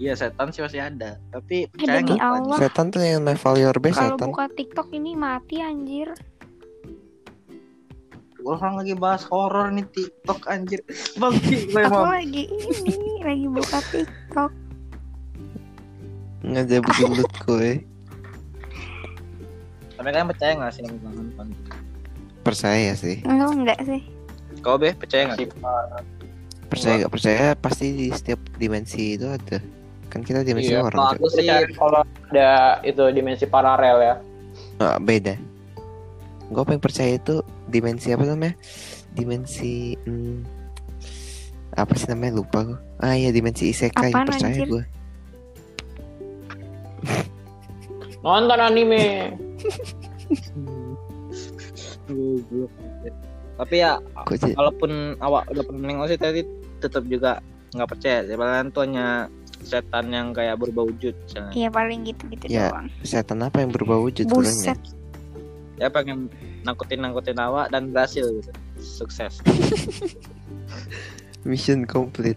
[0.00, 1.20] Iya setan sih masih ada.
[1.28, 2.16] Tapi Eh, percaya nggak?
[2.18, 2.56] Allah.
[2.56, 4.26] Setan tuh yang level your best Kalau setan.
[4.32, 6.08] buka TikTok ini mati anjir.
[8.40, 10.80] Orang lagi bahas horor nih TikTok anjir.
[11.20, 14.52] Bang, gue Aku lagi ini lagi buka TikTok.
[16.40, 17.70] Nggak ada begilut gue.
[19.92, 21.52] Tapi kalian percaya nggak sih yang bangun?
[22.40, 23.20] Percaya sih.
[23.20, 24.00] Enggak enggak sih.
[24.64, 25.52] Kau be percaya nggak?
[26.72, 29.60] Percaya nggak percaya pasti di setiap dimensi itu ada.
[30.10, 31.16] Kan kita dimensi Iya, orang.
[31.16, 31.46] Aku sih
[31.78, 34.14] kalau ada itu dimensi paralel ya.
[34.82, 35.38] Ah, beda.
[36.50, 38.58] Gue paling percaya itu dimensi apa namanya?
[39.14, 40.42] Dimensi hmm,
[41.78, 42.78] apa sih namanya lupa gue.
[42.98, 44.66] Ah iya dimensi isekai Apaan, percaya anjir?
[44.66, 44.84] gue.
[48.26, 49.32] Nonton anime.
[53.60, 54.02] Tapi ya
[54.58, 56.40] walaupun awak udah pernah nengok sih tadi
[56.80, 57.38] tetap juga
[57.70, 59.06] nggak percaya sebenarnya tuh hanya
[59.60, 62.68] setan yang kayak berubah wujud misalnya Iya paling gitu-gitu Ya.
[62.68, 62.86] doang.
[63.02, 64.24] setan apa yang berbau wujud?
[64.26, 64.78] Buset.
[65.76, 66.28] ya pengen
[66.60, 69.40] nangkutin nangkutin awak dan berhasil gitu sukses
[71.42, 72.36] Mission complete.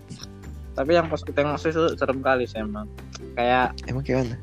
[0.74, 2.88] tapi yang pas kita tengok sih itu serem kali sih emang
[3.34, 4.38] kayak Emang kayak mana?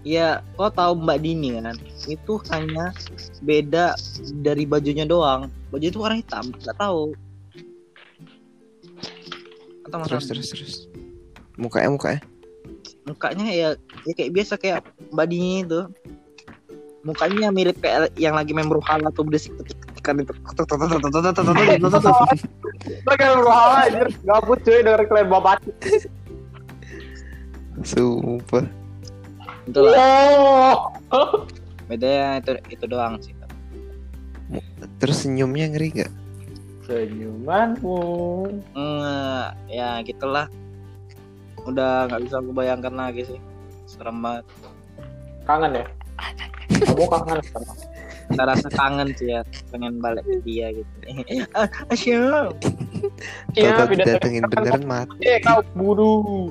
[0.00, 2.90] ya kau tahu Mbak Dini kan itu hanya
[3.38, 3.94] beda
[4.38, 7.14] dari bajunya doang baju itu warna hitam nggak tahu
[9.84, 10.74] atau Terus terus terus.
[11.60, 12.20] Mukanya mukanya.
[13.02, 13.68] mukanya ya,
[14.06, 15.80] ya kayak biasa kayak Mbak Dini itu
[17.02, 19.50] mukanya mirip kayak yang lagi main berhala tuh berisik
[20.02, 20.34] kan itu
[23.06, 24.06] Bagai berhala anjir.
[24.26, 25.58] Gabut cuy denger kalian babat.
[27.82, 28.66] Sumpah.
[29.62, 31.46] itulah Oh.
[31.86, 33.30] bedanya itu itu doang sih
[34.98, 36.12] Terus senyumnya ngeri gak?
[36.86, 38.02] Senyumanmu.
[38.74, 40.50] Hmm, ya gitulah
[41.66, 43.38] udah nggak bisa aku bayangkan lagi sih
[43.86, 44.46] serem banget
[45.42, 45.86] Kangen ya?
[46.86, 47.74] Kamu kangen sama
[48.48, 49.42] rasa kangen sih ya
[49.74, 50.92] pengen balik ke dia gitu
[51.58, 52.54] ah asyik
[53.58, 55.18] Iya, Kalau pindah datengin beneran mati.
[55.26, 56.48] Eh, kau buru.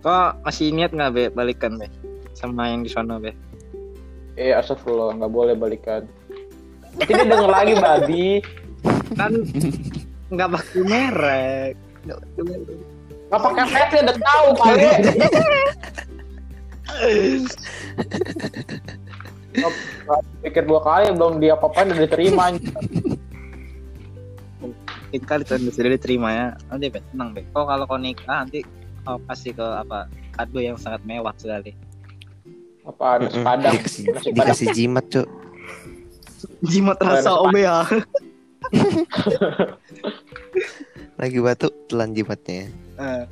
[0.00, 1.90] kok masih niat nggak be balikan be
[2.38, 3.34] sama yang di sana be
[4.34, 6.10] Eh, astagfirullah, nggak boleh balikan.
[6.98, 8.26] Nanti dia denger lagi, babi.
[9.14, 9.30] kan
[10.34, 11.74] nggak pakai merek
[12.04, 12.78] nggak pakai merek.
[13.34, 14.86] Nggak pakai flash dia udah tahu, kali.
[20.46, 22.54] Pikir dua kali belum dia apa-apain udah diterima.
[24.62, 28.66] mungkin kali tuh sudah diterima ya nanti be tenang be kok kalau kau nikah nanti
[29.06, 31.70] kau kasih ke apa kado yang sangat mewah sekali
[32.82, 33.78] Apa ada sepadang?
[33.78, 34.34] Dikasih, Nasi padang.
[34.34, 35.28] dikasih jimat cok.
[36.66, 37.86] jimat rasa omea
[41.22, 42.74] Lagi batuk telan jimatnya.
[42.94, 43.24] Eh.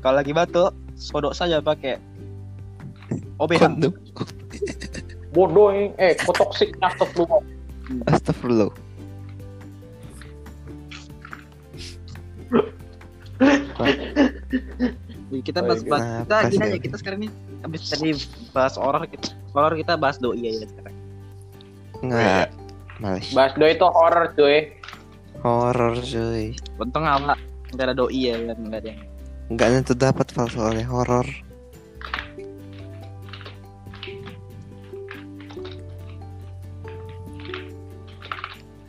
[0.00, 2.00] kalau lagi batuk sodok saja pakai
[3.40, 3.92] OBH Kondom.
[5.32, 5.94] Bodoh ini.
[5.96, 7.40] Eh, kok toksik astagfirullah.
[8.10, 8.70] Astagfirullah.
[15.40, 16.68] Kita bahas, bahas Nah, kita pas gini ya.
[16.68, 17.28] aja kita sekarang ini
[17.62, 18.10] habis tadi
[18.50, 20.96] bahas horor kita horor kita bahas doi aja sekarang.
[22.02, 22.46] Nggak.
[23.00, 23.26] Males.
[23.32, 24.58] Basdo itu horror cuy.
[25.40, 26.52] Horor cuy.
[26.76, 27.38] Untung awak
[27.70, 29.02] nggak ada doi ya kan nggak ada yang
[29.50, 31.26] Nggak nentu dapat fal soalnya horor.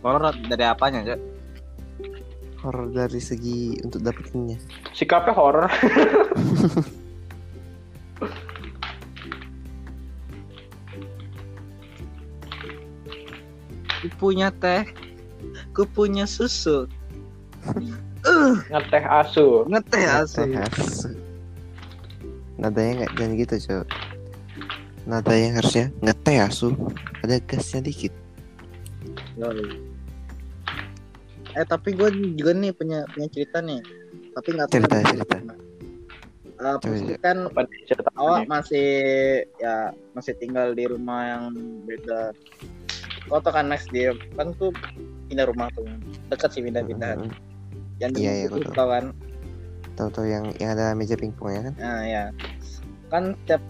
[0.05, 1.19] horor dari apanya cok?
[2.61, 4.61] Horor dari segi untuk dapetinnya.
[4.93, 5.69] Sikapnya horror.
[14.01, 14.85] Ku punya teh,
[15.73, 16.85] ku punya susu.
[18.67, 19.65] Ngeteh asu.
[19.65, 20.41] Ngeteh asu.
[20.45, 21.09] Nada asu.
[22.55, 23.85] Nadanya nggak jangan gitu cok.
[25.01, 26.69] Nada yang harusnya ngeteh asu.
[27.21, 28.13] Ada gasnya dikit.
[31.51, 33.81] Eh tapi gue juga nih punya punya cerita nih.
[34.31, 35.35] Tapi nggak tahu Cerita, dari cerita.
[35.37, 35.55] mana.
[36.61, 37.17] eh, Coba, coba.
[37.19, 37.37] kan
[38.15, 38.87] awak masih
[39.57, 39.75] ya
[40.13, 41.43] masih tinggal di rumah yang
[41.83, 42.31] beda
[43.25, 44.69] kau tau kan next dia kan tuh
[45.25, 45.89] pindah rumah tuh
[46.29, 47.33] dekat sih pindah-pindahan Mm,
[48.01, 49.05] yang Iya, iya, tau kan?
[49.93, 51.73] Tahu-tahu yang yang ada meja pingpongnya kan?
[51.77, 52.23] nah ya
[53.13, 53.61] kan tiap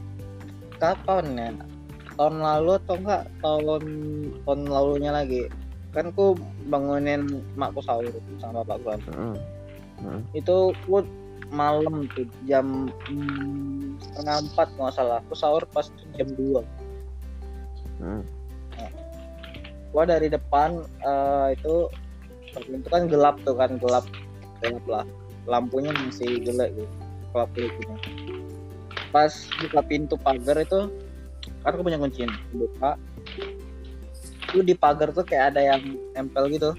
[0.79, 1.49] kapan ya?
[2.15, 3.23] Tahun lalu atau enggak?
[3.41, 3.83] Tahun
[4.45, 5.49] tahun lalunya lagi.
[5.91, 6.37] Kan ku
[6.71, 8.07] bangunin makku sahur
[8.39, 9.01] sama bapakku kan.
[9.11, 9.35] Mm,
[10.05, 10.21] mm.
[10.37, 11.03] itu ku
[11.51, 15.19] malam tuh jam mm, setengah empat nggak salah.
[15.27, 16.61] Aku sahur pas tuh jam dua.
[17.99, 18.23] Mm.
[19.91, 21.91] gua dari depan eh, itu
[22.59, 24.05] itu kan gelap tuh kan gelap
[24.59, 25.05] gelap lah
[25.47, 26.87] lampunya masih gelap gitu
[27.31, 27.81] gelap gitu
[29.11, 30.87] pas buka pintu pagar itu
[31.63, 32.95] kan aku punya kunci buka
[34.51, 35.81] itu di pagar tuh kayak ada yang
[36.15, 36.71] nempel gitu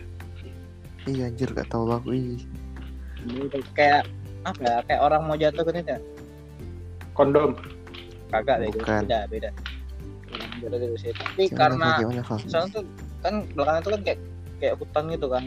[1.03, 2.39] Iya anjir gak tahu aku ih.
[3.27, 4.07] Gitu, kayak
[4.47, 5.99] apa ya kayak orang mau jatuh kan itu
[7.11, 7.59] Kondom.
[8.31, 8.87] kagak deh gitu.
[8.87, 9.03] Bukan.
[9.11, 9.19] beda
[10.63, 12.85] beda gitu sih tapi Gimana, karena gimana soalnya tuh
[13.21, 14.19] kan belakang itu kan kayak
[14.63, 15.43] kayak hutan gitu kan.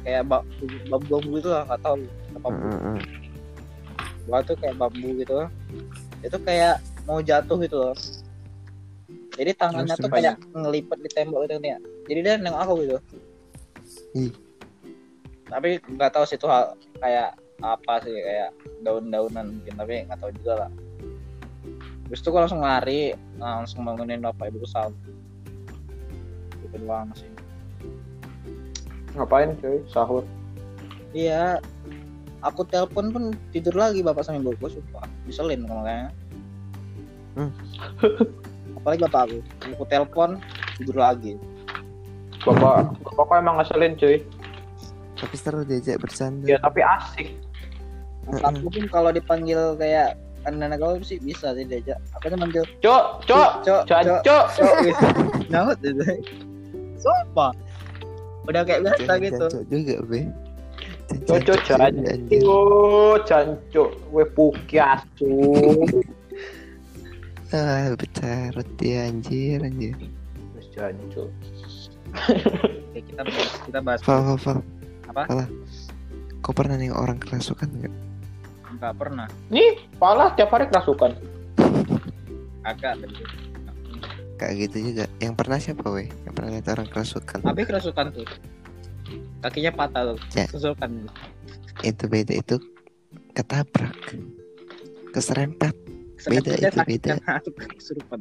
[0.00, 0.48] Kayak bab-
[0.88, 2.00] bambu-bambu gitu lah nggak tahu.
[2.40, 2.98] Apa mm.
[4.24, 5.44] gua tuh kayak bambu gitu.
[6.24, 7.96] Itu kayak mau jatuh gitu loh.
[9.36, 11.76] Jadi tangannya Terus, tuh kayak ngelipet di tembok gitu nih.
[11.76, 11.78] Ya
[12.10, 12.98] jadi dia nengok aku gitu.
[14.18, 14.32] Ih.
[15.50, 18.54] tapi nggak tahu sih itu hal kayak apa sih kayak
[18.86, 20.70] daun-daunan mungkin tapi nggak tahu juga lah.
[22.06, 24.94] Terus tuh gua langsung lari langsung bangunin bapak ibu sahur
[26.70, 27.26] itu doang sih
[29.20, 29.84] Ngapain cuy?
[29.92, 30.24] Sahur.
[31.12, 31.60] Iya,
[32.40, 36.10] aku telepon pun tidur lagi bapak sama ibu gue sumpah ngeselin kalau kayaknya.
[37.36, 37.50] Hmm.
[38.80, 39.38] Apalagi bapak aku,
[39.76, 40.30] aku telepon
[40.80, 41.36] tidur lagi.
[42.40, 44.24] Bapak, bapak kok emang ngeselin cuy.
[45.20, 46.48] Tapi seru diajak bercanda.
[46.48, 47.28] Ya tapi asik.
[48.40, 50.16] Aku pun kalau dipanggil kayak
[50.48, 52.00] anak kau sih bisa sih diajak.
[52.16, 54.20] Aku tuh manggil Cok, cok, cok, cok, cok.
[54.24, 54.44] cok,
[54.88, 55.06] gitu.
[56.96, 57.52] Sumpah.
[58.48, 59.46] Udah kayak biasa gitu.
[59.68, 60.30] juga be.
[61.26, 62.40] Cok, cok, Jancok juga, anjir.
[62.40, 65.02] Cok, cancuk, we pukias.
[67.50, 69.98] Ah, bercarut dia anjir anjir.
[70.70, 71.90] Terus.
[72.94, 74.58] Oke, kita bahas, kita bahas Val, Val, Val.
[75.10, 75.22] Apa?
[75.26, 75.50] Val.
[76.46, 77.90] Kau pernah nih orang kerasukan nggak?
[78.80, 79.28] nggak pernah.
[79.52, 81.12] Nih, pala tiap hari kerasukan.
[81.12, 81.28] Gitu.
[84.40, 85.04] Kayak gitu juga.
[85.20, 86.08] Yang pernah siapa weh?
[86.24, 87.38] Yang pernah lihat orang kerasukan?
[87.44, 88.24] Tapi kerasukan tuh.
[89.44, 90.18] Kakinya patah tuh.
[90.32, 90.48] Ya.
[90.48, 90.90] Kerasukan.
[91.84, 92.56] Itu beda itu
[93.36, 94.16] ketabrak.
[95.12, 95.76] Keserempet.
[96.20, 97.16] Beda, itu beda.
[97.24, 98.20] aku kesurupan.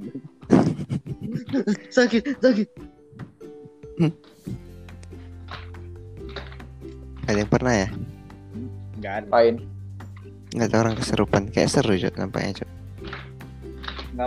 [1.96, 2.68] sakit, sakit.
[7.28, 7.88] Ada yang pernah ya?
[8.96, 9.28] Enggak ada.
[9.32, 9.56] Lain.
[10.56, 11.44] Nggak ada orang keserupan.
[11.52, 12.79] Kayak seru Cok nampaknya Cok.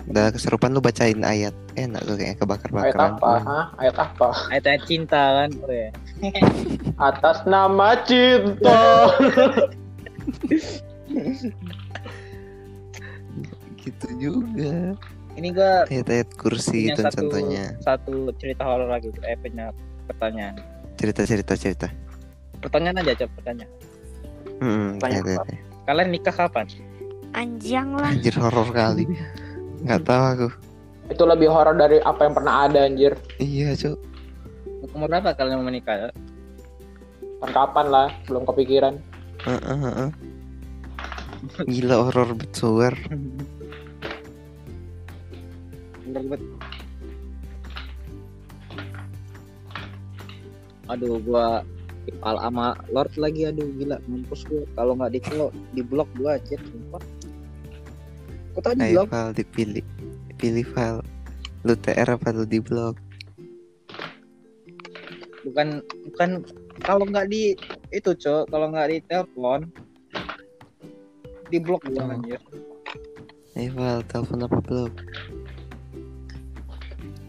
[0.02, 1.52] Udah keserupan lu bacain ayat.
[1.74, 3.10] Enak tuh kayak Ayat kebakar-bakaran.
[3.12, 3.30] apa?
[3.42, 3.64] Hah?
[3.76, 4.28] Ayat apa?
[4.48, 5.88] Ayat cinta kan, ya.
[7.12, 8.80] Atas nama cinta.
[13.76, 14.94] Gitu juga.
[15.32, 17.74] Ini gua Ayat-ayat kursi itu satu contohnya.
[17.80, 19.08] satu cerita horor lagi.
[19.22, 19.72] Eh punya
[20.06, 20.56] pertanyaan.
[20.94, 21.88] Cerita-cerita cerita.
[22.60, 23.70] Pertanyaan aja coba pertanyaan.
[24.62, 25.44] Hmm, Tanya ayat- apa?
[25.50, 25.60] ayat.
[25.82, 26.66] Kalian nikah kapan?
[27.32, 28.12] Anjang lah.
[28.12, 29.04] Anjir horor kali.
[29.82, 30.48] Nggak tahu aku.
[31.10, 33.18] Itu lebih horor dari apa yang pernah ada anjir.
[33.42, 33.98] Iya, Cok.
[34.94, 36.10] Umur berapa kalian mau menikah?
[37.42, 38.94] Kan kapan lah, belum kepikiran.
[39.42, 40.10] Heeh, heeh.
[41.66, 42.94] Gila horor betuwer.
[46.12, 46.50] Bet-
[50.92, 51.66] Aduh, gua
[52.26, 55.20] Al sama Lord lagi aduh gila mampus gua kalau nggak di
[55.70, 57.02] di blok gua aja sumpah.
[58.54, 59.06] Tau di blok?
[59.08, 59.84] file dipilih.
[60.36, 61.02] Pilih file.
[61.62, 62.98] Lu TR apa lu di blog?
[65.42, 66.30] Bukan bukan
[66.82, 67.54] kalau nggak di
[67.90, 69.66] itu cok kalau nggak di telepon
[71.48, 72.14] di blok gua Oh.
[72.14, 72.40] anjir.
[73.52, 74.92] File telepon apa blog?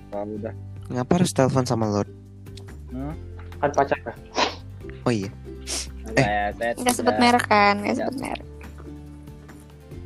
[0.10, 2.12] Kalau udah Ngapa harus telepon sama Lord?
[3.58, 3.98] Kan pacar.
[5.04, 5.32] Oh iya.
[6.14, 7.80] saya saya Nggak sebut merek kan?
[7.80, 8.04] Nggak Tidak.
[8.04, 8.48] sebut merek.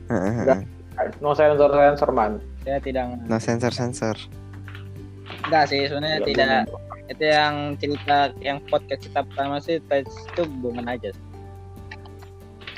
[0.08, 0.77] Heeh.
[1.22, 2.42] No sensor sensor man.
[2.66, 4.16] saya tidak No sensor sensor.
[5.48, 6.86] enggak sih sebenarnya tidak boleh.
[7.08, 11.12] itu yang cerita yang podcast kita pertama sih itu bohongan aja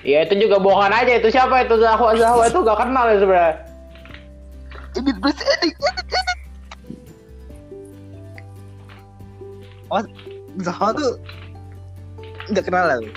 [0.06, 3.56] Iya itu juga bohongan aja itu siapa itu Zahwa Zahwa itu gak kenal ya sebenarnya.
[10.60, 11.12] Zaha tuh
[12.52, 13.10] nggak kenal lah lu.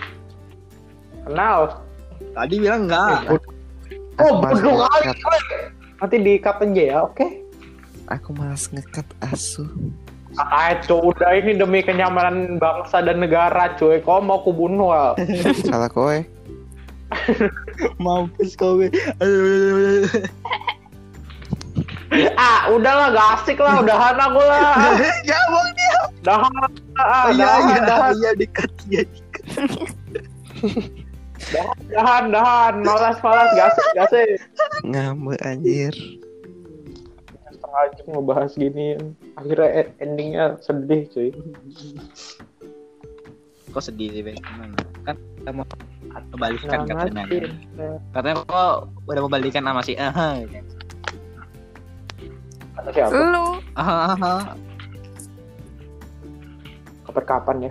[1.26, 1.60] Kenal.
[2.32, 3.36] tadi bilang enggak Aku
[4.20, 5.08] Oh, malas bodoh kali.
[6.02, 7.26] Nanti di cut aja ya, oke?
[8.10, 9.64] Aku malas ngekat asu.
[10.40, 14.00] Ah, cuy, udah ini demi kenyamanan bangsa dan negara, cuy.
[14.00, 15.12] Kau mau ku bunuh, Al.
[15.68, 16.18] Salah kowe.
[18.04, 18.84] Mampus kowe.
[22.40, 23.84] ah, udahlah, gak asik lah.
[23.84, 24.96] Udahan aku lah.
[25.24, 25.96] Ya bang dia.
[26.24, 26.52] Udahan.
[26.96, 29.44] Ah, Iya udahan, iya udahan, iya dekat iya dekat.
[31.50, 32.74] Udahan, udahan.
[32.80, 33.48] Malas, malas.
[33.52, 34.28] Gak asik, gak asik.
[34.84, 35.94] Ngambek anjir.
[37.50, 38.88] Setengah jam ngebahas gini.
[39.34, 41.30] Akhirnya e- endingnya sedih, cuy.
[43.70, 44.22] Kok sedih sih?
[44.22, 44.76] Gimana?
[45.02, 45.64] Kan kita mau
[46.28, 47.22] kebalikan Nah, katanya.
[47.24, 47.50] kan.
[48.12, 48.74] Katanya kok
[49.08, 50.44] udah mau balikan sama si Aha.
[50.44, 50.60] gitu.
[52.72, 53.12] Kata siapa?
[53.12, 53.46] Lu.
[53.74, 54.34] Aha, aha.
[57.04, 57.70] Kapan-kapan ya?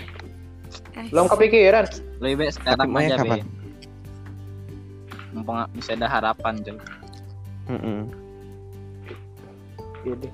[0.97, 1.86] Eh, Belum kepikiran.
[2.19, 3.39] Lebih baik sekarang aja, kapan?
[3.41, 3.61] Be.
[5.31, 6.77] Mumpung bisa ada harapan, Jel.
[7.71, 8.11] Mm-mm.
[10.03, 10.33] Iya deh.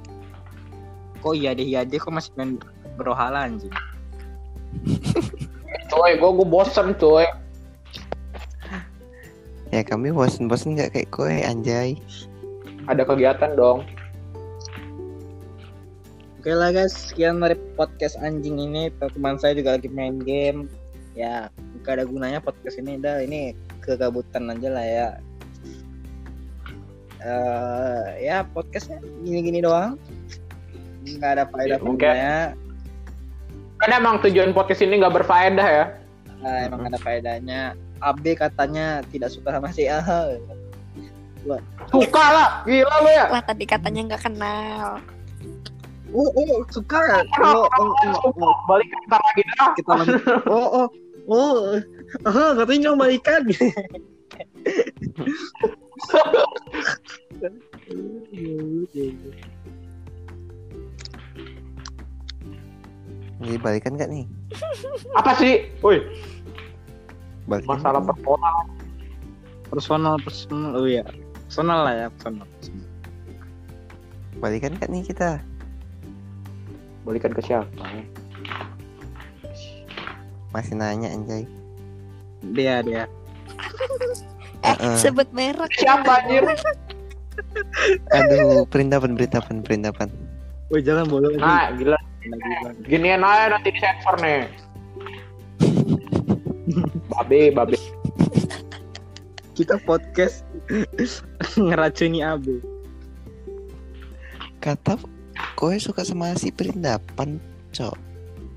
[1.22, 2.58] Kok iya deh, iya deh, kok masih main
[2.98, 3.74] berohala anjing.
[5.92, 7.28] Cuy, gue gue bosen, cuy.
[9.72, 12.00] Ya kami bosen-bosen gak kayak kowe anjay.
[12.88, 13.84] Ada kegiatan dong.
[16.40, 18.88] Oke lah guys, sekian dari podcast anjing ini.
[18.96, 20.72] Teman saya juga lagi main game.
[21.18, 21.50] Ya,
[21.82, 23.02] gak ada gunanya podcast ini.
[23.02, 25.10] Dah, ini kegabutan aja lah ya.
[27.18, 29.98] eh ya podcastnya gini-gini doang.
[31.02, 32.14] Nggak ada faedah Ya, mungkin.
[33.82, 35.86] Kan emang tujuan podcast ini gak berfaedah ya.
[36.46, 37.74] Nah, emang ada faedahnya.
[38.06, 40.38] AB katanya tidak suka sama si Aha.
[41.90, 43.26] Suka lah, gila lu ya.
[43.32, 45.02] lah tadi katanya nggak kenal.
[46.12, 47.20] Oh, oh, suka ya?
[47.42, 48.54] Oh, oh, oh, oh.
[48.70, 49.70] Balik ntar lagi dah.
[49.74, 50.22] kita lanjut.
[50.46, 50.88] oh oh
[51.28, 51.76] oh
[52.24, 53.44] ah katanya mau balikan
[63.38, 64.26] Jadi balikan gak nih?
[65.14, 65.70] Apa sih?
[65.86, 66.02] Woi,
[67.48, 67.80] Balikan.
[67.80, 68.66] masalah perpola.
[69.68, 71.04] personal personal oh iya
[71.48, 72.48] personal lah ya personal
[74.40, 75.44] Balikan gak nih kita?
[77.04, 77.68] Balikan ke siapa?
[80.58, 81.46] Masih nanya anjay.
[82.50, 83.06] dia dia
[84.66, 84.98] Eh, Heeh.
[84.98, 85.70] sebut merek.
[85.78, 86.42] Siapa anjir?
[88.10, 90.10] Aduh, perintapan, perintapan, perintapan.
[90.68, 91.94] Woi jangan bolong Nah, gila.
[92.84, 94.50] Ginian aja nanti di sensor nih.
[97.08, 97.78] Babe, babe.
[99.54, 100.46] kita podcast
[101.58, 102.62] ngeracuni AB
[104.58, 104.98] Kata
[105.54, 107.38] kowe suka sama si perindapan,
[107.72, 107.96] cok.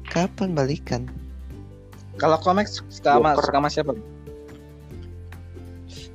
[0.08, 1.06] Kapan balikan?
[2.20, 3.92] Kalau komik suka sama suka sama siapa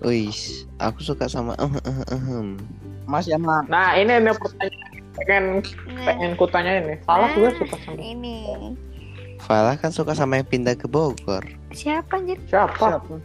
[0.05, 2.61] Wis, aku suka sama eh eh, ehem.
[3.09, 5.45] mas Nah, ini nih pertanyaan pengen
[5.87, 6.97] Nah, pengen ku tanyain nih.
[7.07, 8.37] Salah gue suka sama ini.
[9.41, 11.41] Fala kan suka sama yang pindah ke Bogor.
[11.73, 12.37] Siapa anjir?
[12.45, 12.75] siapa?
[12.75, 13.17] siapa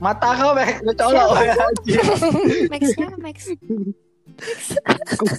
[0.00, 0.56] mata kau
[0.96, 1.36] colok
[2.72, 3.36] Max siapa Max?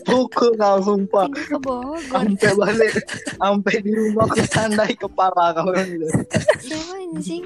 [0.05, 1.99] Pukul kau sumpah Pindah ke Bogor.
[2.07, 2.93] sampai balik
[3.37, 5.71] sampai di rumah aku tandai kepala kau
[6.61, 7.43] Siapa anjing?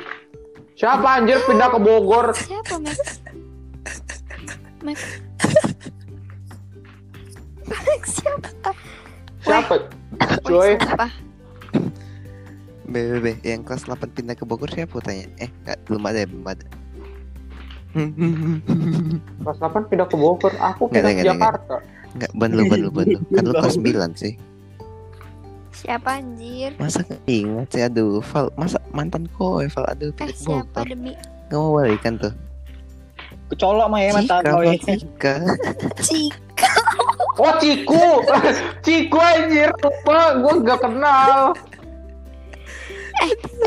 [0.75, 2.35] Siapa anjir pindah ke Bogor?
[2.35, 2.99] Siapa Max?
[4.83, 4.99] Max.
[7.65, 8.49] Max siapa?
[9.41, 9.75] Siapa?
[10.45, 11.07] Cuy, siapa?
[12.85, 15.25] BBB yang kelas 8 pindah ke Bogor siapa tanya?
[15.41, 16.65] Eh, enggak, belum ada ya, belum ada.
[17.95, 20.51] Kelas 8 pindah ke Bogor.
[20.59, 21.23] Aku pindah ke.
[21.23, 21.79] Jakarta.
[22.15, 23.19] Enggak, ban lu, ban lu, ban lu.
[23.31, 24.35] Kan lu kelas 9 sih.
[25.75, 26.71] Siapa anjir?
[26.79, 30.85] Masa ingat sih, aduh, Val, masa mantan kowe, Val, aduh, Eh pindah ke siapa Bogor.
[30.87, 31.11] demi
[31.51, 32.33] Nggak mau balikan tuh.
[33.51, 35.35] kecolok mah ya Val, ya Cika.
[36.01, 36.71] Cika?
[37.35, 38.23] Oh, Ciku.
[38.87, 39.69] Ciku anjir.
[39.83, 41.51] Lupa, gue gak kenal.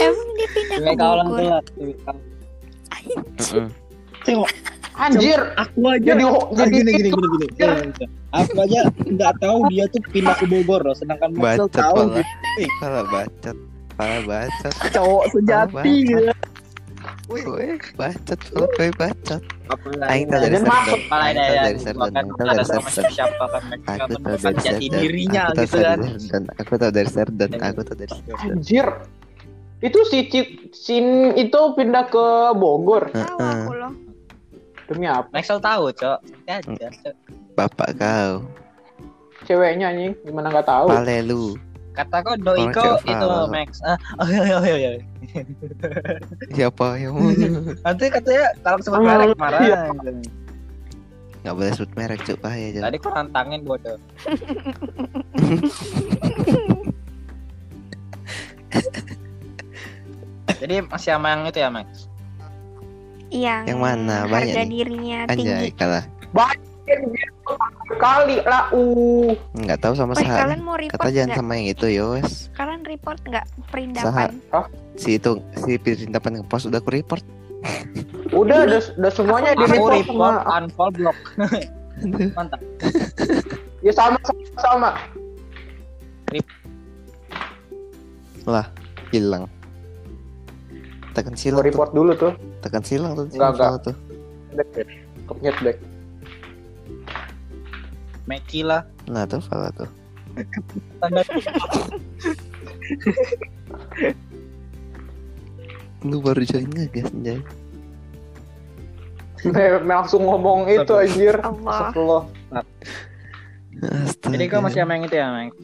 [0.00, 1.36] Emang dia pindah ke Bogor?
[1.36, 3.68] telat cewek kau.
[4.28, 4.50] Tengok
[4.98, 5.40] Anjir.
[5.54, 7.16] aku aja Jadi Ah, jadi gini gini itu.
[7.16, 7.46] gini gini.
[7.56, 8.06] Iya, iya.
[8.34, 12.24] Aku aja nggak tahu dia tuh pindah ke Bogor loh, sedangkan Maxwell Bacot, tahu Val.
[12.82, 13.56] Fala bacot.
[13.96, 14.74] Fala bacot.
[14.92, 16.32] cowok sejati gitu.
[17.28, 19.42] Kowe bacot, kowe bacot.
[20.08, 23.08] Aing tahu dari masuk Malah Aing tahu ya, dari kan Aing tahu dari kan Maxwell
[23.86, 24.98] Aku tahu dari Serdon.
[24.98, 26.42] dirinya Aku tahu gitu kan.
[26.58, 27.50] Aku tahu dari Serdon.
[27.62, 28.38] Aku tahu dari Serdon.
[28.50, 28.86] Anjir.
[29.78, 32.26] Itu si Cik Sin itu pindah ke
[32.58, 33.14] Bogor.
[33.14, 33.92] Tahu aku loh.
[34.88, 35.28] Demi apa?
[35.30, 36.18] Maxwell tahu, Cok.
[36.24, 37.14] Santai aja, Cok.
[37.54, 38.32] Bapak kau.
[39.44, 40.88] Ceweknya anjing, gimana gak tahu.
[40.88, 41.54] Palelu.
[41.92, 43.26] Kata kau doi cewek itu.
[43.50, 43.82] Max.
[43.82, 44.90] Ah, oh iya iya iya.
[44.94, 45.02] iya.
[46.54, 47.18] Siapa yang
[47.82, 49.36] Nanti katanya kalau sebut Ah, merek iya.
[49.36, 49.60] marah.
[49.66, 50.10] gitu.
[51.42, 52.80] Nggak boleh sebut merek cuk bahaya.
[52.86, 53.98] Tadi kau nantangin bodoh.
[60.58, 62.07] Jadi masih sama yang itu ya, Max?
[63.28, 64.16] Yang, Yang mana?
[64.24, 64.68] Banyak harga nih.
[64.70, 65.68] dirinya Anjay tinggi.
[65.76, 66.04] kalah.
[67.98, 69.32] Kali lah uh.
[69.56, 70.38] Nggak tahu sama Weh, sehari.
[70.38, 72.52] kalian mau report Kata jangan sama yang itu ya wes.
[72.52, 74.30] Kalian report nggak perindapan?
[74.94, 77.24] Si itu si perintapan ngepost udah aku report.
[78.28, 81.18] Udah, udah, udah semuanya di report report, unfollow, block.
[82.36, 82.60] Mantap.
[83.80, 84.20] Ya sama
[84.60, 84.90] sama.
[88.44, 88.62] sama.
[89.08, 89.48] Hilang.
[91.16, 91.66] Tekan Gua silang tuh.
[91.66, 92.32] report dulu tuh.
[92.62, 93.26] Tekan silang tuh.
[93.30, 93.58] Nggak, nggak.
[93.58, 93.96] follow tuh.
[94.54, 94.88] Back, back.
[95.28, 95.78] Kepencet back.
[98.28, 98.82] Meki lah.
[99.08, 99.88] Nah tuh follow tuh.
[106.06, 107.40] Lu baru join nggak guys anjay?
[109.86, 111.38] langsung ngomong itu anjir.
[111.38, 111.94] Allah.
[111.94, 112.24] Astagfirullah.
[113.78, 114.34] Astaga.
[114.34, 115.54] Jadi kau masih sama yang itu ya, Max?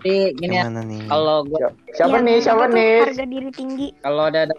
[0.00, 0.64] Jadi gini ya,
[1.12, 2.36] kalau gua Siapa Yang nih?
[2.40, 2.94] Siapa nih?
[3.04, 3.88] Harga diri tinggi.
[4.00, 4.54] kalau udah ada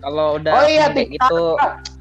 [0.00, 1.42] kalau udah Oh iya, kayak gitu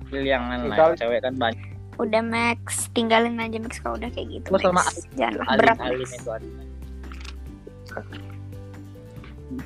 [0.08, 0.96] pilih yang lain lah.
[0.96, 1.68] Cewek kan banyak.
[2.00, 4.48] Udah Max, tinggalin aja Max kalau udah kayak gitu.
[4.56, 5.04] Lu sama Max.
[5.20, 6.12] Janganlah Alin berat Alin Max.
[6.16, 6.48] itu ada.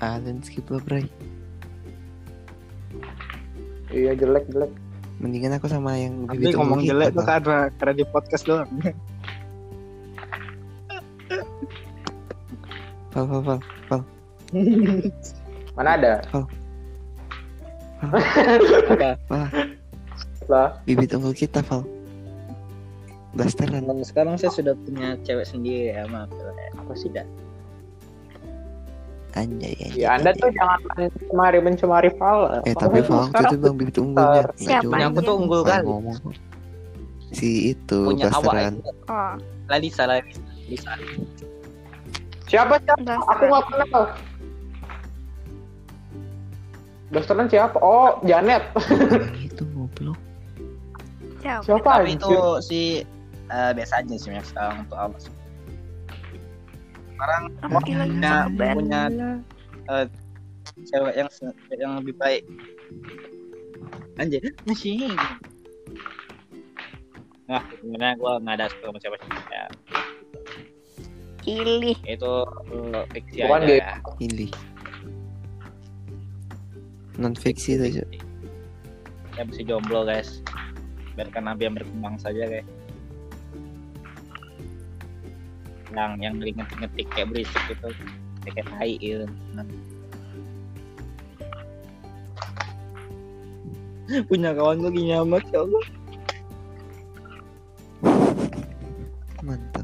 [0.01, 1.05] Alien skip lah bray.
[3.89, 4.72] Iya jelek jelek.
[5.20, 8.70] Mendingan aku sama yang Tapi bibit ngomong jelek tuh karena karena di podcast doang.
[13.28, 13.59] Fal fal
[13.89, 14.01] fal.
[15.76, 16.13] Mana ada?
[20.49, 20.70] Lah.
[20.88, 21.84] Bibit unggul kita fal.
[23.36, 23.86] Blasteran.
[23.86, 26.32] Dan sekarang saya sudah punya cewek sendiri ya, maaf.
[26.80, 27.28] Apa sih dah?
[29.38, 30.01] Anjay anjay.
[30.01, 30.41] Ya Anda anjay.
[30.41, 32.65] tuh jangan mencemari mencemari Fala.
[32.65, 34.43] Eh tapi Fal waktu itu bang bibit unggulnya.
[34.57, 34.89] Siapa?
[34.89, 35.86] Punya aku tuh unggul kan.
[35.86, 36.17] ngomong.
[37.30, 38.82] Si itu Punya blasteran.
[39.05, 39.38] Oh,
[39.70, 40.41] Lalisa, Lalisa.
[40.65, 40.91] Lalisa.
[42.49, 43.13] Siapa siapa?
[43.29, 44.03] Aku nggak kenal.
[47.13, 47.77] Blasteran siapa?
[47.77, 48.65] Oh, Janet.
[49.45, 50.17] Itu goblok.
[51.45, 51.63] Siapa?
[51.63, 52.81] Siapa Tapi itu si
[53.47, 55.23] eh, biasa aja sih Max sekarang untuk awas.
[57.15, 58.33] Sekarang Aku lagi punya
[58.75, 59.01] punya
[59.87, 60.05] eh,
[60.89, 61.29] cewek yang
[61.77, 62.43] yang lebih baik.
[64.19, 65.15] Anjir, masih.
[67.47, 69.17] Nah, sebenarnya gue nggak ada sama siapa
[71.39, 71.45] ya.
[71.45, 71.97] Pilih.
[72.03, 72.33] Itu
[72.71, 73.79] eh, fiksi Bukan aja game.
[73.79, 73.95] ya.
[74.19, 74.51] Pilih.
[77.19, 78.03] Non fiksi itu aja.
[79.35, 80.39] Saya mesti jomblo guys.
[81.15, 82.67] Biarkan Nabi yang berkembang saja guys.
[85.91, 87.89] Yang yang dari ngetik-ngetik kayak berisik gitu.
[88.47, 89.25] Kayak tai gitu.
[94.29, 95.83] Punya kawan gue gini amat ya Allah.
[99.45, 99.78] Mantap.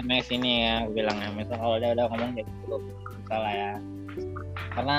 [0.00, 1.28] Namanya sini ya, gue bilang ya.
[1.34, 2.76] Misal kalau dia udah ngomong kayak gitu,
[3.30, 3.72] salah ya.
[4.74, 4.98] Karena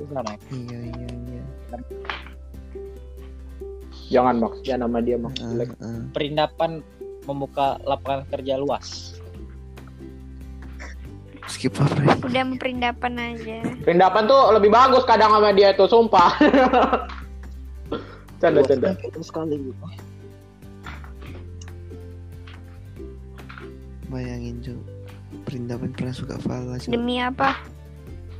[0.00, 0.40] susah Max.
[0.48, 1.42] Iya iya iya.
[4.10, 5.34] Jangan Max, jangan nama dia Max.
[5.38, 5.70] Jelek.
[5.84, 6.02] ah.
[6.16, 6.70] Perindapan
[7.28, 9.14] membuka lapangan kerja luas.
[11.50, 12.06] Skip bray.
[12.22, 13.58] Udah memperindapan aja.
[13.82, 16.30] Perindapan tuh lebih bagus kadang sama dia tuh, sumpah.
[18.40, 18.96] canda canda.
[19.20, 19.84] sekali gitu.
[24.10, 24.74] Bayangin Jo.
[25.46, 26.76] Perindapan pernah suka Fala.
[26.82, 27.54] Demi apa?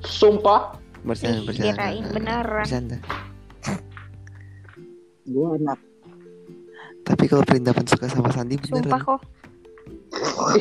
[0.03, 0.75] Sumpah.
[1.01, 1.71] Bercanda Ih, bercanda.
[1.73, 2.64] kirain beneran.
[2.66, 2.99] Bercanda.
[5.25, 5.79] Gue enak.
[7.07, 9.01] Tapi kalau perindapan suka sama Sandi Sumpah beneran.
[9.07, 9.21] kok.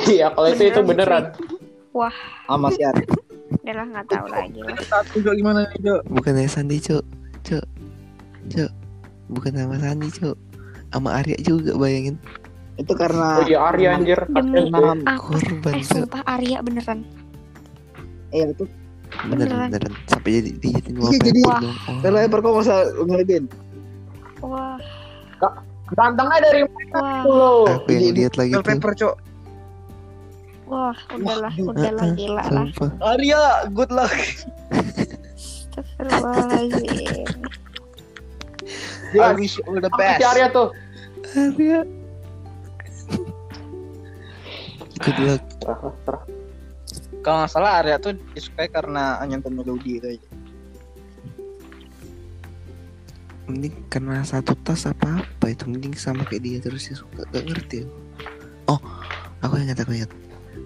[0.06, 1.34] Iya, kalau itu itu beneran.
[2.46, 3.04] Sama si Ari.
[3.50, 4.78] Udah lah nggak tahu lagi lah.
[4.86, 5.96] Satu Jo gimana nih Jo?
[6.06, 7.04] Bukan dari Sandi Cok.
[7.44, 7.66] Cok.
[8.54, 8.72] Cok.
[9.34, 10.38] Bukan sama Sandi Cok.
[10.94, 12.16] Sama Arya juga bayangin.
[12.80, 14.20] Itu karena Oh iya, Arya anjir.
[14.26, 14.72] Demi
[15.04, 15.36] aku.
[15.36, 17.04] Korban Eh sumpah Arya beneran.
[18.32, 18.64] Iya itu.
[19.28, 19.68] Beneran beneran.
[19.70, 19.94] beneran.
[20.08, 21.60] Sampai jadi Iya, wallpaper jadi- dong.
[21.60, 22.00] Oh.
[22.00, 23.44] Kalau Ever kok masa ngeliatin?
[24.40, 24.80] Wah,
[25.90, 27.66] Gantengnya dari mana wah, lo?
[27.82, 28.62] Aku yang lihat lagi tuh.
[28.62, 29.16] Wallpaper Cok.
[30.70, 32.68] wah, udahlah, udahlah Ah, ah, gila lah.
[33.10, 33.42] Arya,
[33.74, 34.14] good luck.
[35.34, 37.26] Astagfirullahaladzim.
[39.18, 40.22] I wish you all the best.
[40.22, 40.70] Arya tuh?
[41.34, 41.82] Arya.
[45.00, 45.44] Good luck.
[45.64, 46.24] Serah, serah.
[47.20, 50.30] Kalau nggak salah Arya tuh disukai karena nyentuh melodi itu aja.
[53.50, 57.44] Mending karena satu tas apa apa itu mending sama kayak dia terus dia suka gak
[57.44, 57.88] ngerti.
[58.70, 58.80] Oh,
[59.42, 60.12] aku ingat aku ingat.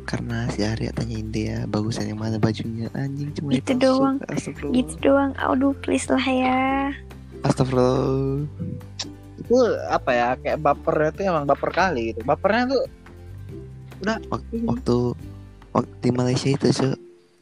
[0.03, 4.19] karena si Arya tanyain dia bagusan yang mana bajunya anjing cuma Gitu itu doang.
[4.75, 5.31] Gitu doang.
[5.39, 6.91] Aduh, please lah ya.
[7.47, 8.43] Astagfirullah.
[9.43, 9.59] itu
[9.91, 12.83] apa ya kayak bapernya tuh emang baper kali gitu bapernya tuh
[14.03, 14.97] Wak- waktu
[15.71, 16.91] waktu di Malaysia itu cuy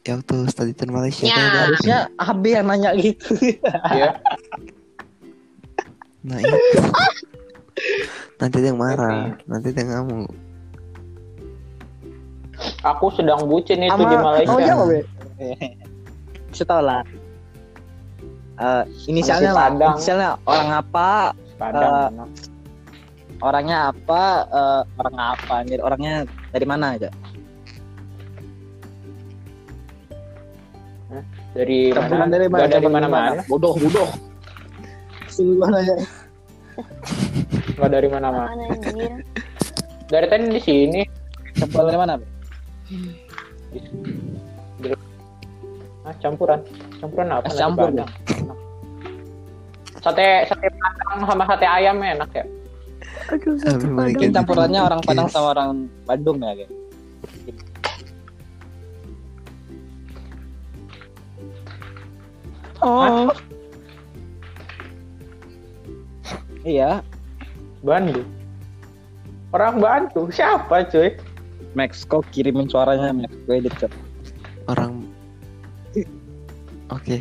[0.02, 1.34] ya waktu study tour Malaysia ya.
[1.36, 1.60] ada.
[1.68, 3.34] Harusnya AB yang nanya gitu.
[3.94, 4.10] Iya.
[6.22, 6.54] nah itu
[8.38, 10.30] nanti dia yang marah nanti dia ngamuk.
[12.82, 14.48] Aku sedang bucin itu Sama- di Malaysia.
[14.50, 15.02] kamu jawab ya
[16.52, 17.02] Bisa tau lah.
[18.62, 21.32] Eh, inisialnya si lah inisialnya orang apa?
[21.58, 22.14] Padang.
[22.14, 22.28] Anak.
[23.42, 26.14] Orangnya apa eh, orang apa jadi orangnya
[26.54, 27.10] dari mana aja
[31.52, 32.32] dari Campuran mana?
[32.32, 33.42] dari mana dari mana-mana.
[33.44, 34.08] bodoh bodoh
[35.32, 35.96] Sungguh nanya
[37.72, 38.48] Enggak dari mana-mana.
[38.52, 39.12] Mana anjir?
[40.08, 41.00] Dari tadi di sini.
[41.56, 42.26] campuran dari mana Be?
[46.04, 46.60] Ah, campuran.
[47.00, 47.48] Campuran apa?
[47.48, 47.88] Nasi campur.
[50.02, 52.44] Sate sate padang sama sate ayam enak ya.
[53.32, 54.32] Aduh, satu Mungkin padang.
[54.36, 55.00] campurannya orang.
[55.02, 55.70] Padang sama orang
[56.04, 56.70] Bandung ya kayak
[62.82, 63.30] Oh.
[66.66, 66.98] iya
[67.86, 68.26] Bandung.
[69.54, 71.14] Orang Bandung siapa cuy?
[71.72, 73.92] Max kok kirimin suaranya Max gue edit Cok.
[74.68, 75.02] orang
[76.92, 77.16] oke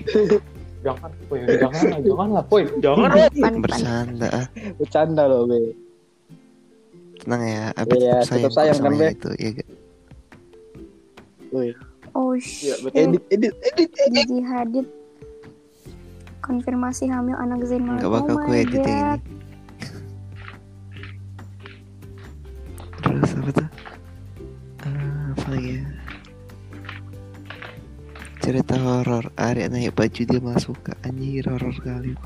[0.81, 3.09] Jangan, poy, jangan lah, jangan lah, poy, jangan.
[3.61, 4.45] Bercanda ah.
[4.81, 5.77] bercanda loh Be
[7.21, 9.07] tenang ya abis Iya, tetap sayang, sayang kan, Be?
[9.09, 9.67] itu ya gak?
[11.51, 11.73] Wih,
[12.11, 12.91] Oh, iya, shit.
[12.91, 14.25] edit edit edit edit.
[14.27, 14.87] Gigi Hadid.
[16.41, 18.01] Konfirmasi hamil anak Zain Malik.
[18.01, 19.39] nggak bakal oh gue edit yang ini
[23.01, 23.67] terus apa tuh?
[24.81, 25.83] Ah, apa lagi ya?
[28.41, 29.25] Cerita horor.
[29.37, 32.17] Arya naik baju dia malah suka anjir horor kali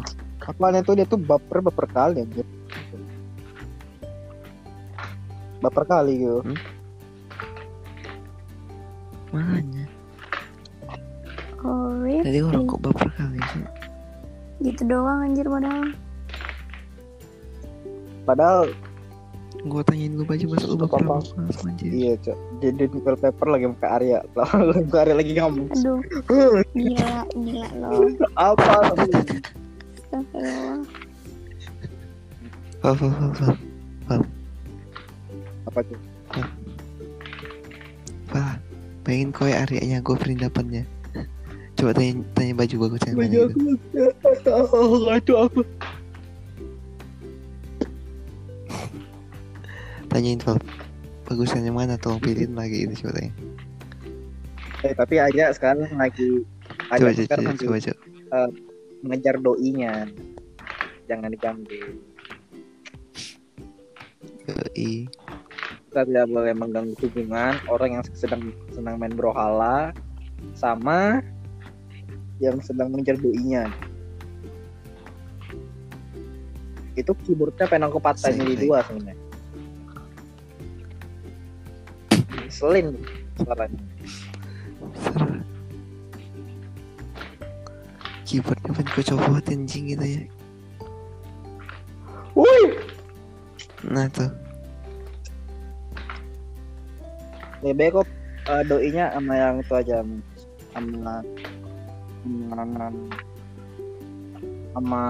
[0.45, 0.93] apaan itu?
[0.93, 2.45] Dia tuh baper baper kali anjir
[5.66, 6.39] baper kali gitu
[9.32, 9.86] makanya
[11.59, 12.22] Oh, rip.
[12.22, 13.66] tadi orang kok baper kali sih
[14.61, 15.91] Gitu doang anjir padahal.
[18.24, 18.70] padahal
[19.57, 21.89] gue tanyain lu baju masa lu baper langsung anjir?
[21.89, 22.38] Iya cok.
[22.61, 24.20] Jadi wallpaper lagi muka Arya.
[24.78, 25.99] Muka Arya lagi ngomong Aduh,
[26.78, 28.13] gila, gila loh.
[28.38, 28.74] apa?
[28.93, 30.80] Astagfirullah.
[32.80, 33.53] Fal, fal, fal,
[34.05, 34.22] fal.
[35.76, 35.99] Apa tuh?
[38.32, 38.55] Fal,
[39.03, 40.88] pengen kowe Aryanya gue perindapannya
[41.76, 43.76] coba tanya tanya baju bagus yang mana gitu.
[45.11, 45.61] itu apa.
[50.07, 50.55] Tanyain Fal
[51.28, 53.34] bagusan yang mana tolong pilihin lagi itu coba tanya.
[54.88, 56.47] Eh tapi aja sekarang lagi
[56.88, 58.41] coba Arya coba sekarang coba, lagi coba, coba.
[59.03, 59.93] mengejar doinya.
[61.05, 62.01] Jangan diganggu.
[64.47, 65.11] Yoi.
[65.95, 69.95] Kita tidak boleh mengganggu hubungan orang yang sedang senang main brohala
[70.51, 71.23] sama
[72.43, 73.71] yang sedang mengejar doinya
[76.99, 78.67] itu keyboardnya pengen aku patahin sing.
[78.67, 79.15] dua sebenarnya.
[82.51, 82.99] Selin
[83.39, 83.83] suaranya.
[88.27, 90.23] Keyboardnya pengen gue copotin anjing gitu ya.
[92.35, 92.83] Wih,
[93.87, 94.43] nah tuh
[97.66, 98.07] lebih baik kok
[98.53, 100.05] eh, doinya sama yang itu aja
[100.78, 101.13] sama
[102.45, 102.86] sama
[104.78, 105.03] sama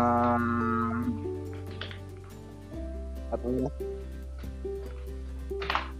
[3.35, 3.69] apa ya?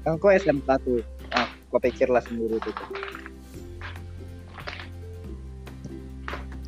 [0.07, 1.03] Kan kok SMK tuh?
[1.35, 2.71] Ah kau pikir lah sendiri tuh.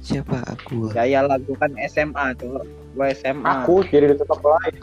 [0.03, 0.43] Siapa?
[0.51, 0.91] Aku.
[0.91, 2.59] Gaya lagu kan SMA tuh
[2.91, 4.75] gua SMA aku jadi tetap lain.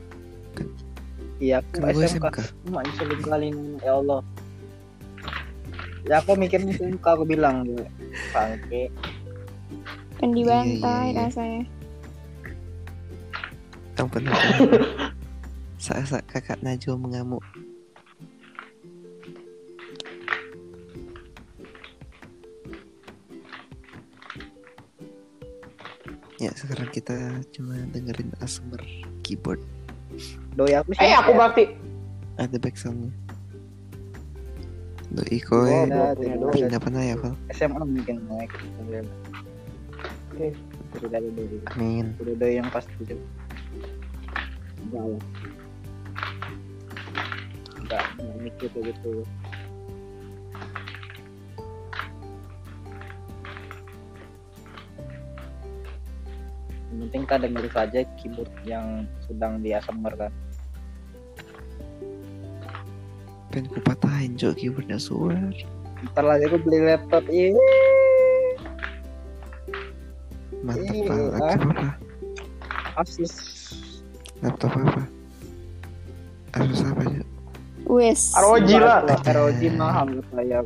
[1.42, 2.40] iya aku gue SMK
[2.72, 3.50] SMK kali
[3.82, 4.22] ya Allah
[6.04, 7.86] ya aku mikirnya SMK aku bilang gue
[8.32, 8.92] bangke.
[10.20, 11.20] Dan dibantai Iya, iya, iya.
[11.28, 11.62] rasanya.
[13.94, 14.82] ampun ampun
[15.78, 17.44] saat kakak Najwa mengamuk.
[26.42, 27.14] Ya sekarang kita
[27.54, 28.82] cuma dengerin ASMR
[29.22, 29.62] keyboard.
[30.58, 31.02] Doi aku sih.
[31.06, 31.64] Eh, aku berarti
[32.34, 33.23] ada backsoundnya
[35.14, 36.10] untuk Iko ya.
[36.50, 37.38] Pindah pernah ya, Val?
[37.54, 38.50] SMA mungkin ya, naik.
[40.34, 40.50] Oke,
[40.90, 41.62] kudu dari doi.
[41.70, 42.18] Amin.
[42.18, 43.14] Kudu doi yang pasti itu.
[44.90, 45.22] Enggak.
[47.78, 49.22] Enggak, enggak mikir gitu.
[56.90, 60.34] Yang penting kita dengerin saja keyboard yang sedang diassember kan
[63.54, 65.38] pengen ku patahin cok keyboardnya suar
[66.10, 67.54] ntar lagi aku beli laptop iya
[70.66, 71.14] mantap Iya, pak.
[71.14, 71.30] Ah.
[71.38, 71.88] laptop apa?
[72.98, 73.34] Asus.
[74.42, 75.02] Laptop apa?
[76.58, 77.26] Asus apa cok
[77.84, 78.32] Wes.
[78.32, 79.04] ROG lah.
[79.28, 80.64] ROG mahal saya.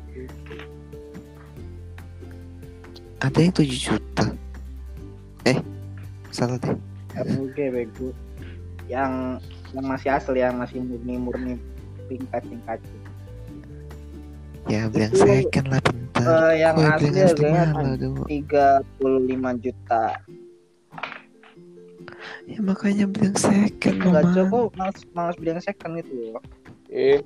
[3.18, 4.24] Ada yang 7 juta.
[5.42, 5.58] Eh
[6.30, 6.78] salah deh.
[7.18, 8.14] ROG bego.
[8.86, 9.42] Yang
[9.74, 11.54] yang masih asli yang masih murni murni
[12.08, 12.78] tingkat tingkat
[14.68, 16.24] ya Itu- second lah bentar.
[16.28, 17.64] Eh, yang Kok asli harganya
[17.96, 20.04] dong 35 juta.
[22.44, 26.12] Ya makanya beli yang second enggak cukup malas malas beli yang second itu.
[26.32, 26.42] Loh
[26.88, 27.20] Eh.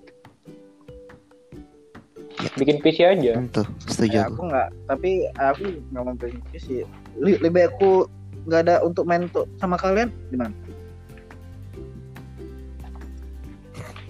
[2.58, 3.38] Bikin PC aja.
[3.38, 4.34] Hmm, tuh setuju ya, aku.
[4.34, 6.82] aku nggak tapi aku nggak mau beli PC.
[7.18, 8.06] Le- lebih aku
[8.46, 10.50] nggak ada untuk main tuh sama kalian gimana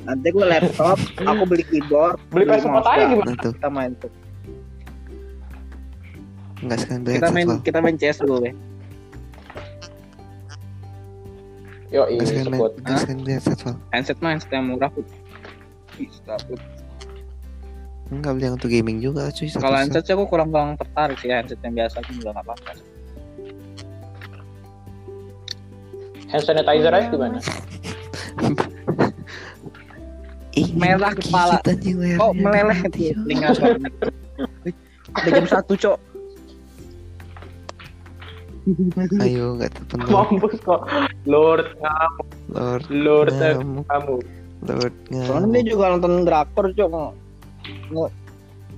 [0.02, 3.32] nanti gue laptop aku beli keyboard Beli PS4 mouse, aja gimana?
[3.38, 4.10] Tuh kita main tuh
[6.60, 8.54] nggak sekalian beli kita headset main kita main CS dulu ya
[11.92, 12.72] Yo, ini support.
[12.80, 13.76] nggak sekalian beli headset Val.
[13.90, 15.06] handset mah handset yang murah put
[15.92, 16.60] Bisa, Put.
[18.08, 19.82] nggak beli yang untuk gaming juga cuy kalau set.
[19.82, 22.72] handset sih aku kurang kurang tertarik sih handset yang biasa pun juga nggak apa-apa
[26.32, 27.36] Hand sanitizer aja gimana?
[30.52, 31.56] Ih, Merah kepala.
[31.64, 33.56] anjing lehernya oh meleleh telinga
[35.12, 35.98] ada jam satu cok.
[39.20, 40.86] Ayo nggak terpenuh Mampus kok.
[41.24, 42.20] Lord kamu,
[42.52, 44.16] Lord Lord ngamuk kamu.
[44.62, 44.94] Lord
[45.26, 46.90] soalnya dia juga nonton drakor cok.
[47.92, 48.06] Nge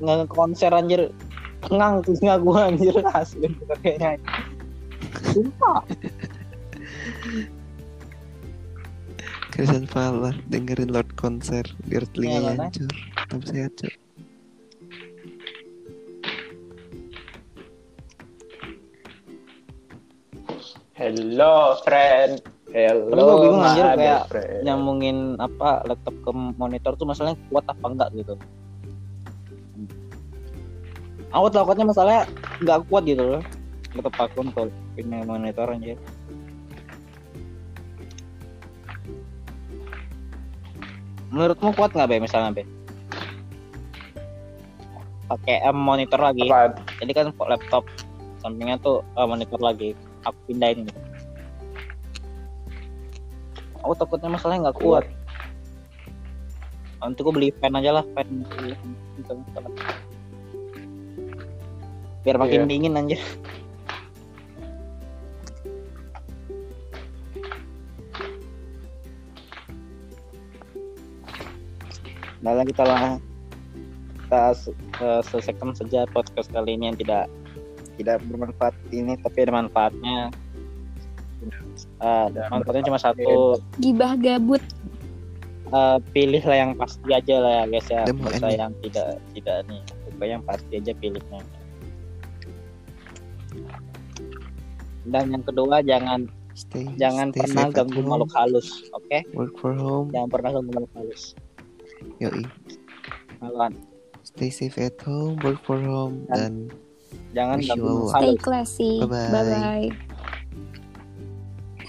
[0.03, 1.11] nge konser anjir.
[1.71, 2.95] Ngang telinga gua anjir.
[3.15, 3.51] Asli
[3.83, 4.19] kayaknya.
[5.31, 5.83] Sumpah
[9.55, 12.67] Christian Fala dengerin Lord konser biar telinganya mana?
[12.67, 13.95] hancur tetap sehat cok
[20.95, 22.39] Hello, friend.
[22.71, 24.61] Hello, Tapi gua bingung, my anjir, kayak friend.
[24.67, 28.35] nyambungin apa laptop ke monitor tuh masalahnya kuat apa enggak gitu
[31.31, 32.23] aku takutnya masalahnya
[32.63, 33.43] nggak kuat gitu loh
[33.95, 35.99] laptop aku untuk punya monitor anjir
[41.35, 42.63] menurutmu kuat nggak be misalnya be?
[45.27, 46.47] Pakai em monitor lagi.
[46.47, 46.79] Apaan?
[47.03, 47.83] jadi kan laptop
[48.39, 49.99] sampingnya tuh eh, monitor lagi.
[50.23, 50.87] Aku pindahin.
[50.87, 51.01] Gitu
[53.85, 55.05] aku takutnya masalahnya nggak kuat.
[57.05, 58.49] Nanti gue beli fan aja lah fan
[62.25, 62.69] biar makin Iya.
[62.73, 63.21] dingin anjir
[72.45, 73.17] Nah, kita lah.
[74.25, 74.43] Kita
[75.01, 77.25] eh, selesaikan saja podcast kali ini yang tidak
[77.97, 80.29] tidak bermanfaat ini tapi ada manfaatnya.
[82.05, 83.57] Eh, manfaatnya cuma satu.
[83.81, 84.61] Gibah gabut.
[85.75, 87.65] eh, pilihlah yang pasti aja lah ya.
[87.67, 89.81] Guys ya end yang tidak tidak nih.
[90.13, 91.41] Pokoknya yang pasti aja pilihnya.
[95.09, 99.19] Dan yang kedua jangan stay jangan stay pernah ganggu makhluk halus oke?
[99.33, 100.09] Work for home.
[100.13, 101.35] Jangan pernah ganggu makhluk halus
[102.21, 102.45] Yoi.
[103.41, 103.73] Maluan.
[104.25, 106.73] Stay safe at home, work from home, dan,
[107.37, 107.69] dan jangan wish
[108.17, 108.93] Stay classy.
[109.05, 109.29] Bye bye.
[109.29, 109.89] bye, -bye.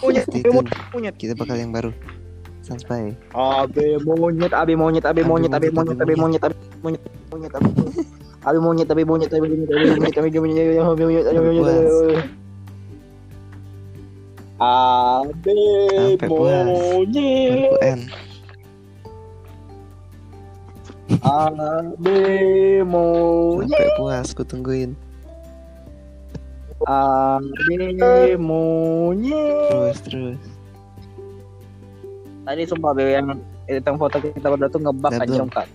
[0.03, 1.15] Monyet, monyet, monyet.
[1.15, 1.95] Kita bakal yang baru.
[2.65, 3.15] Sampai.
[3.31, 7.01] abi monyet, abi monyet, abi monyet, abi monyet, abi monyet, abi monyet,
[7.31, 8.05] monyet, abi monyet.
[8.45, 12.27] Abi monyet, abi monyet, abi monyet, abi monyet, abi monyet, abi monyet, abi monyet.
[14.59, 15.57] Abe
[16.27, 18.24] monyet.
[22.85, 24.93] Monyet sampai puas ku tungguin.
[26.85, 30.37] Abe monyet terus terus.
[32.45, 35.65] Tadi sumpah be yang editan foto kita berdua tuh ngebak dong kak.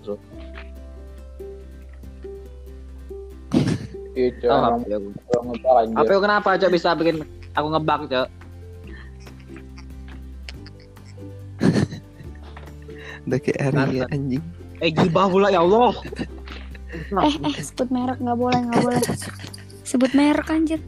[4.14, 5.98] Itu orang ngebal anjir.
[5.98, 7.26] Apa kenapa cok bisa bikin
[7.58, 8.28] aku ngebak cok?
[13.26, 14.40] udah kayak hari ya anjing
[14.80, 15.92] Eh gibah pula ya Allah.
[16.90, 19.02] Eh eh sebut merek nggak boleh nggak boleh.
[19.84, 20.80] Sebut merek anjir.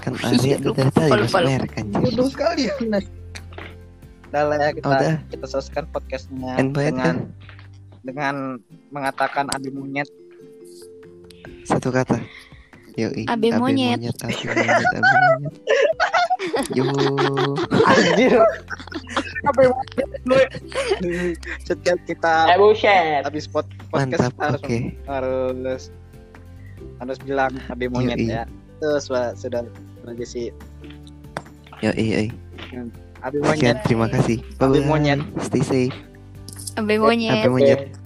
[0.00, 1.38] kan lupa, udah tadi lupa.
[1.44, 2.74] merek anjing Bodoh sekali ya.
[4.32, 7.16] Udah lah ya kita Oh, udah kita selesaikan podcastnya point dengan kan
[8.00, 8.34] dengan
[8.88, 10.08] mengatakan adu monyet
[11.68, 12.16] satu kata
[12.98, 14.02] Yoi, Abe monyet.
[14.02, 15.54] monyet, abe monyet, abe monyet.
[16.72, 16.84] Yo,
[17.84, 18.40] Anjir.
[21.64, 24.40] Setiap kita Eh habis pod podcast mantap.
[24.40, 25.82] harus Oke, harus
[27.00, 28.32] harus bilang abi monyet Yoi.
[28.32, 28.44] ya.
[28.80, 29.64] Terus sudah
[30.04, 30.46] lagi sih
[31.80, 32.28] yoi, yoi.
[33.20, 33.76] abi Sekian, monyet.
[33.84, 34.38] terima kasih.
[34.56, 34.88] Abe Bye-bye.
[34.88, 35.20] monyet.
[35.44, 35.96] Stay safe.
[36.76, 37.44] Abe monyet.
[37.44, 37.80] Abe monyet.
[37.84, 37.99] Oke.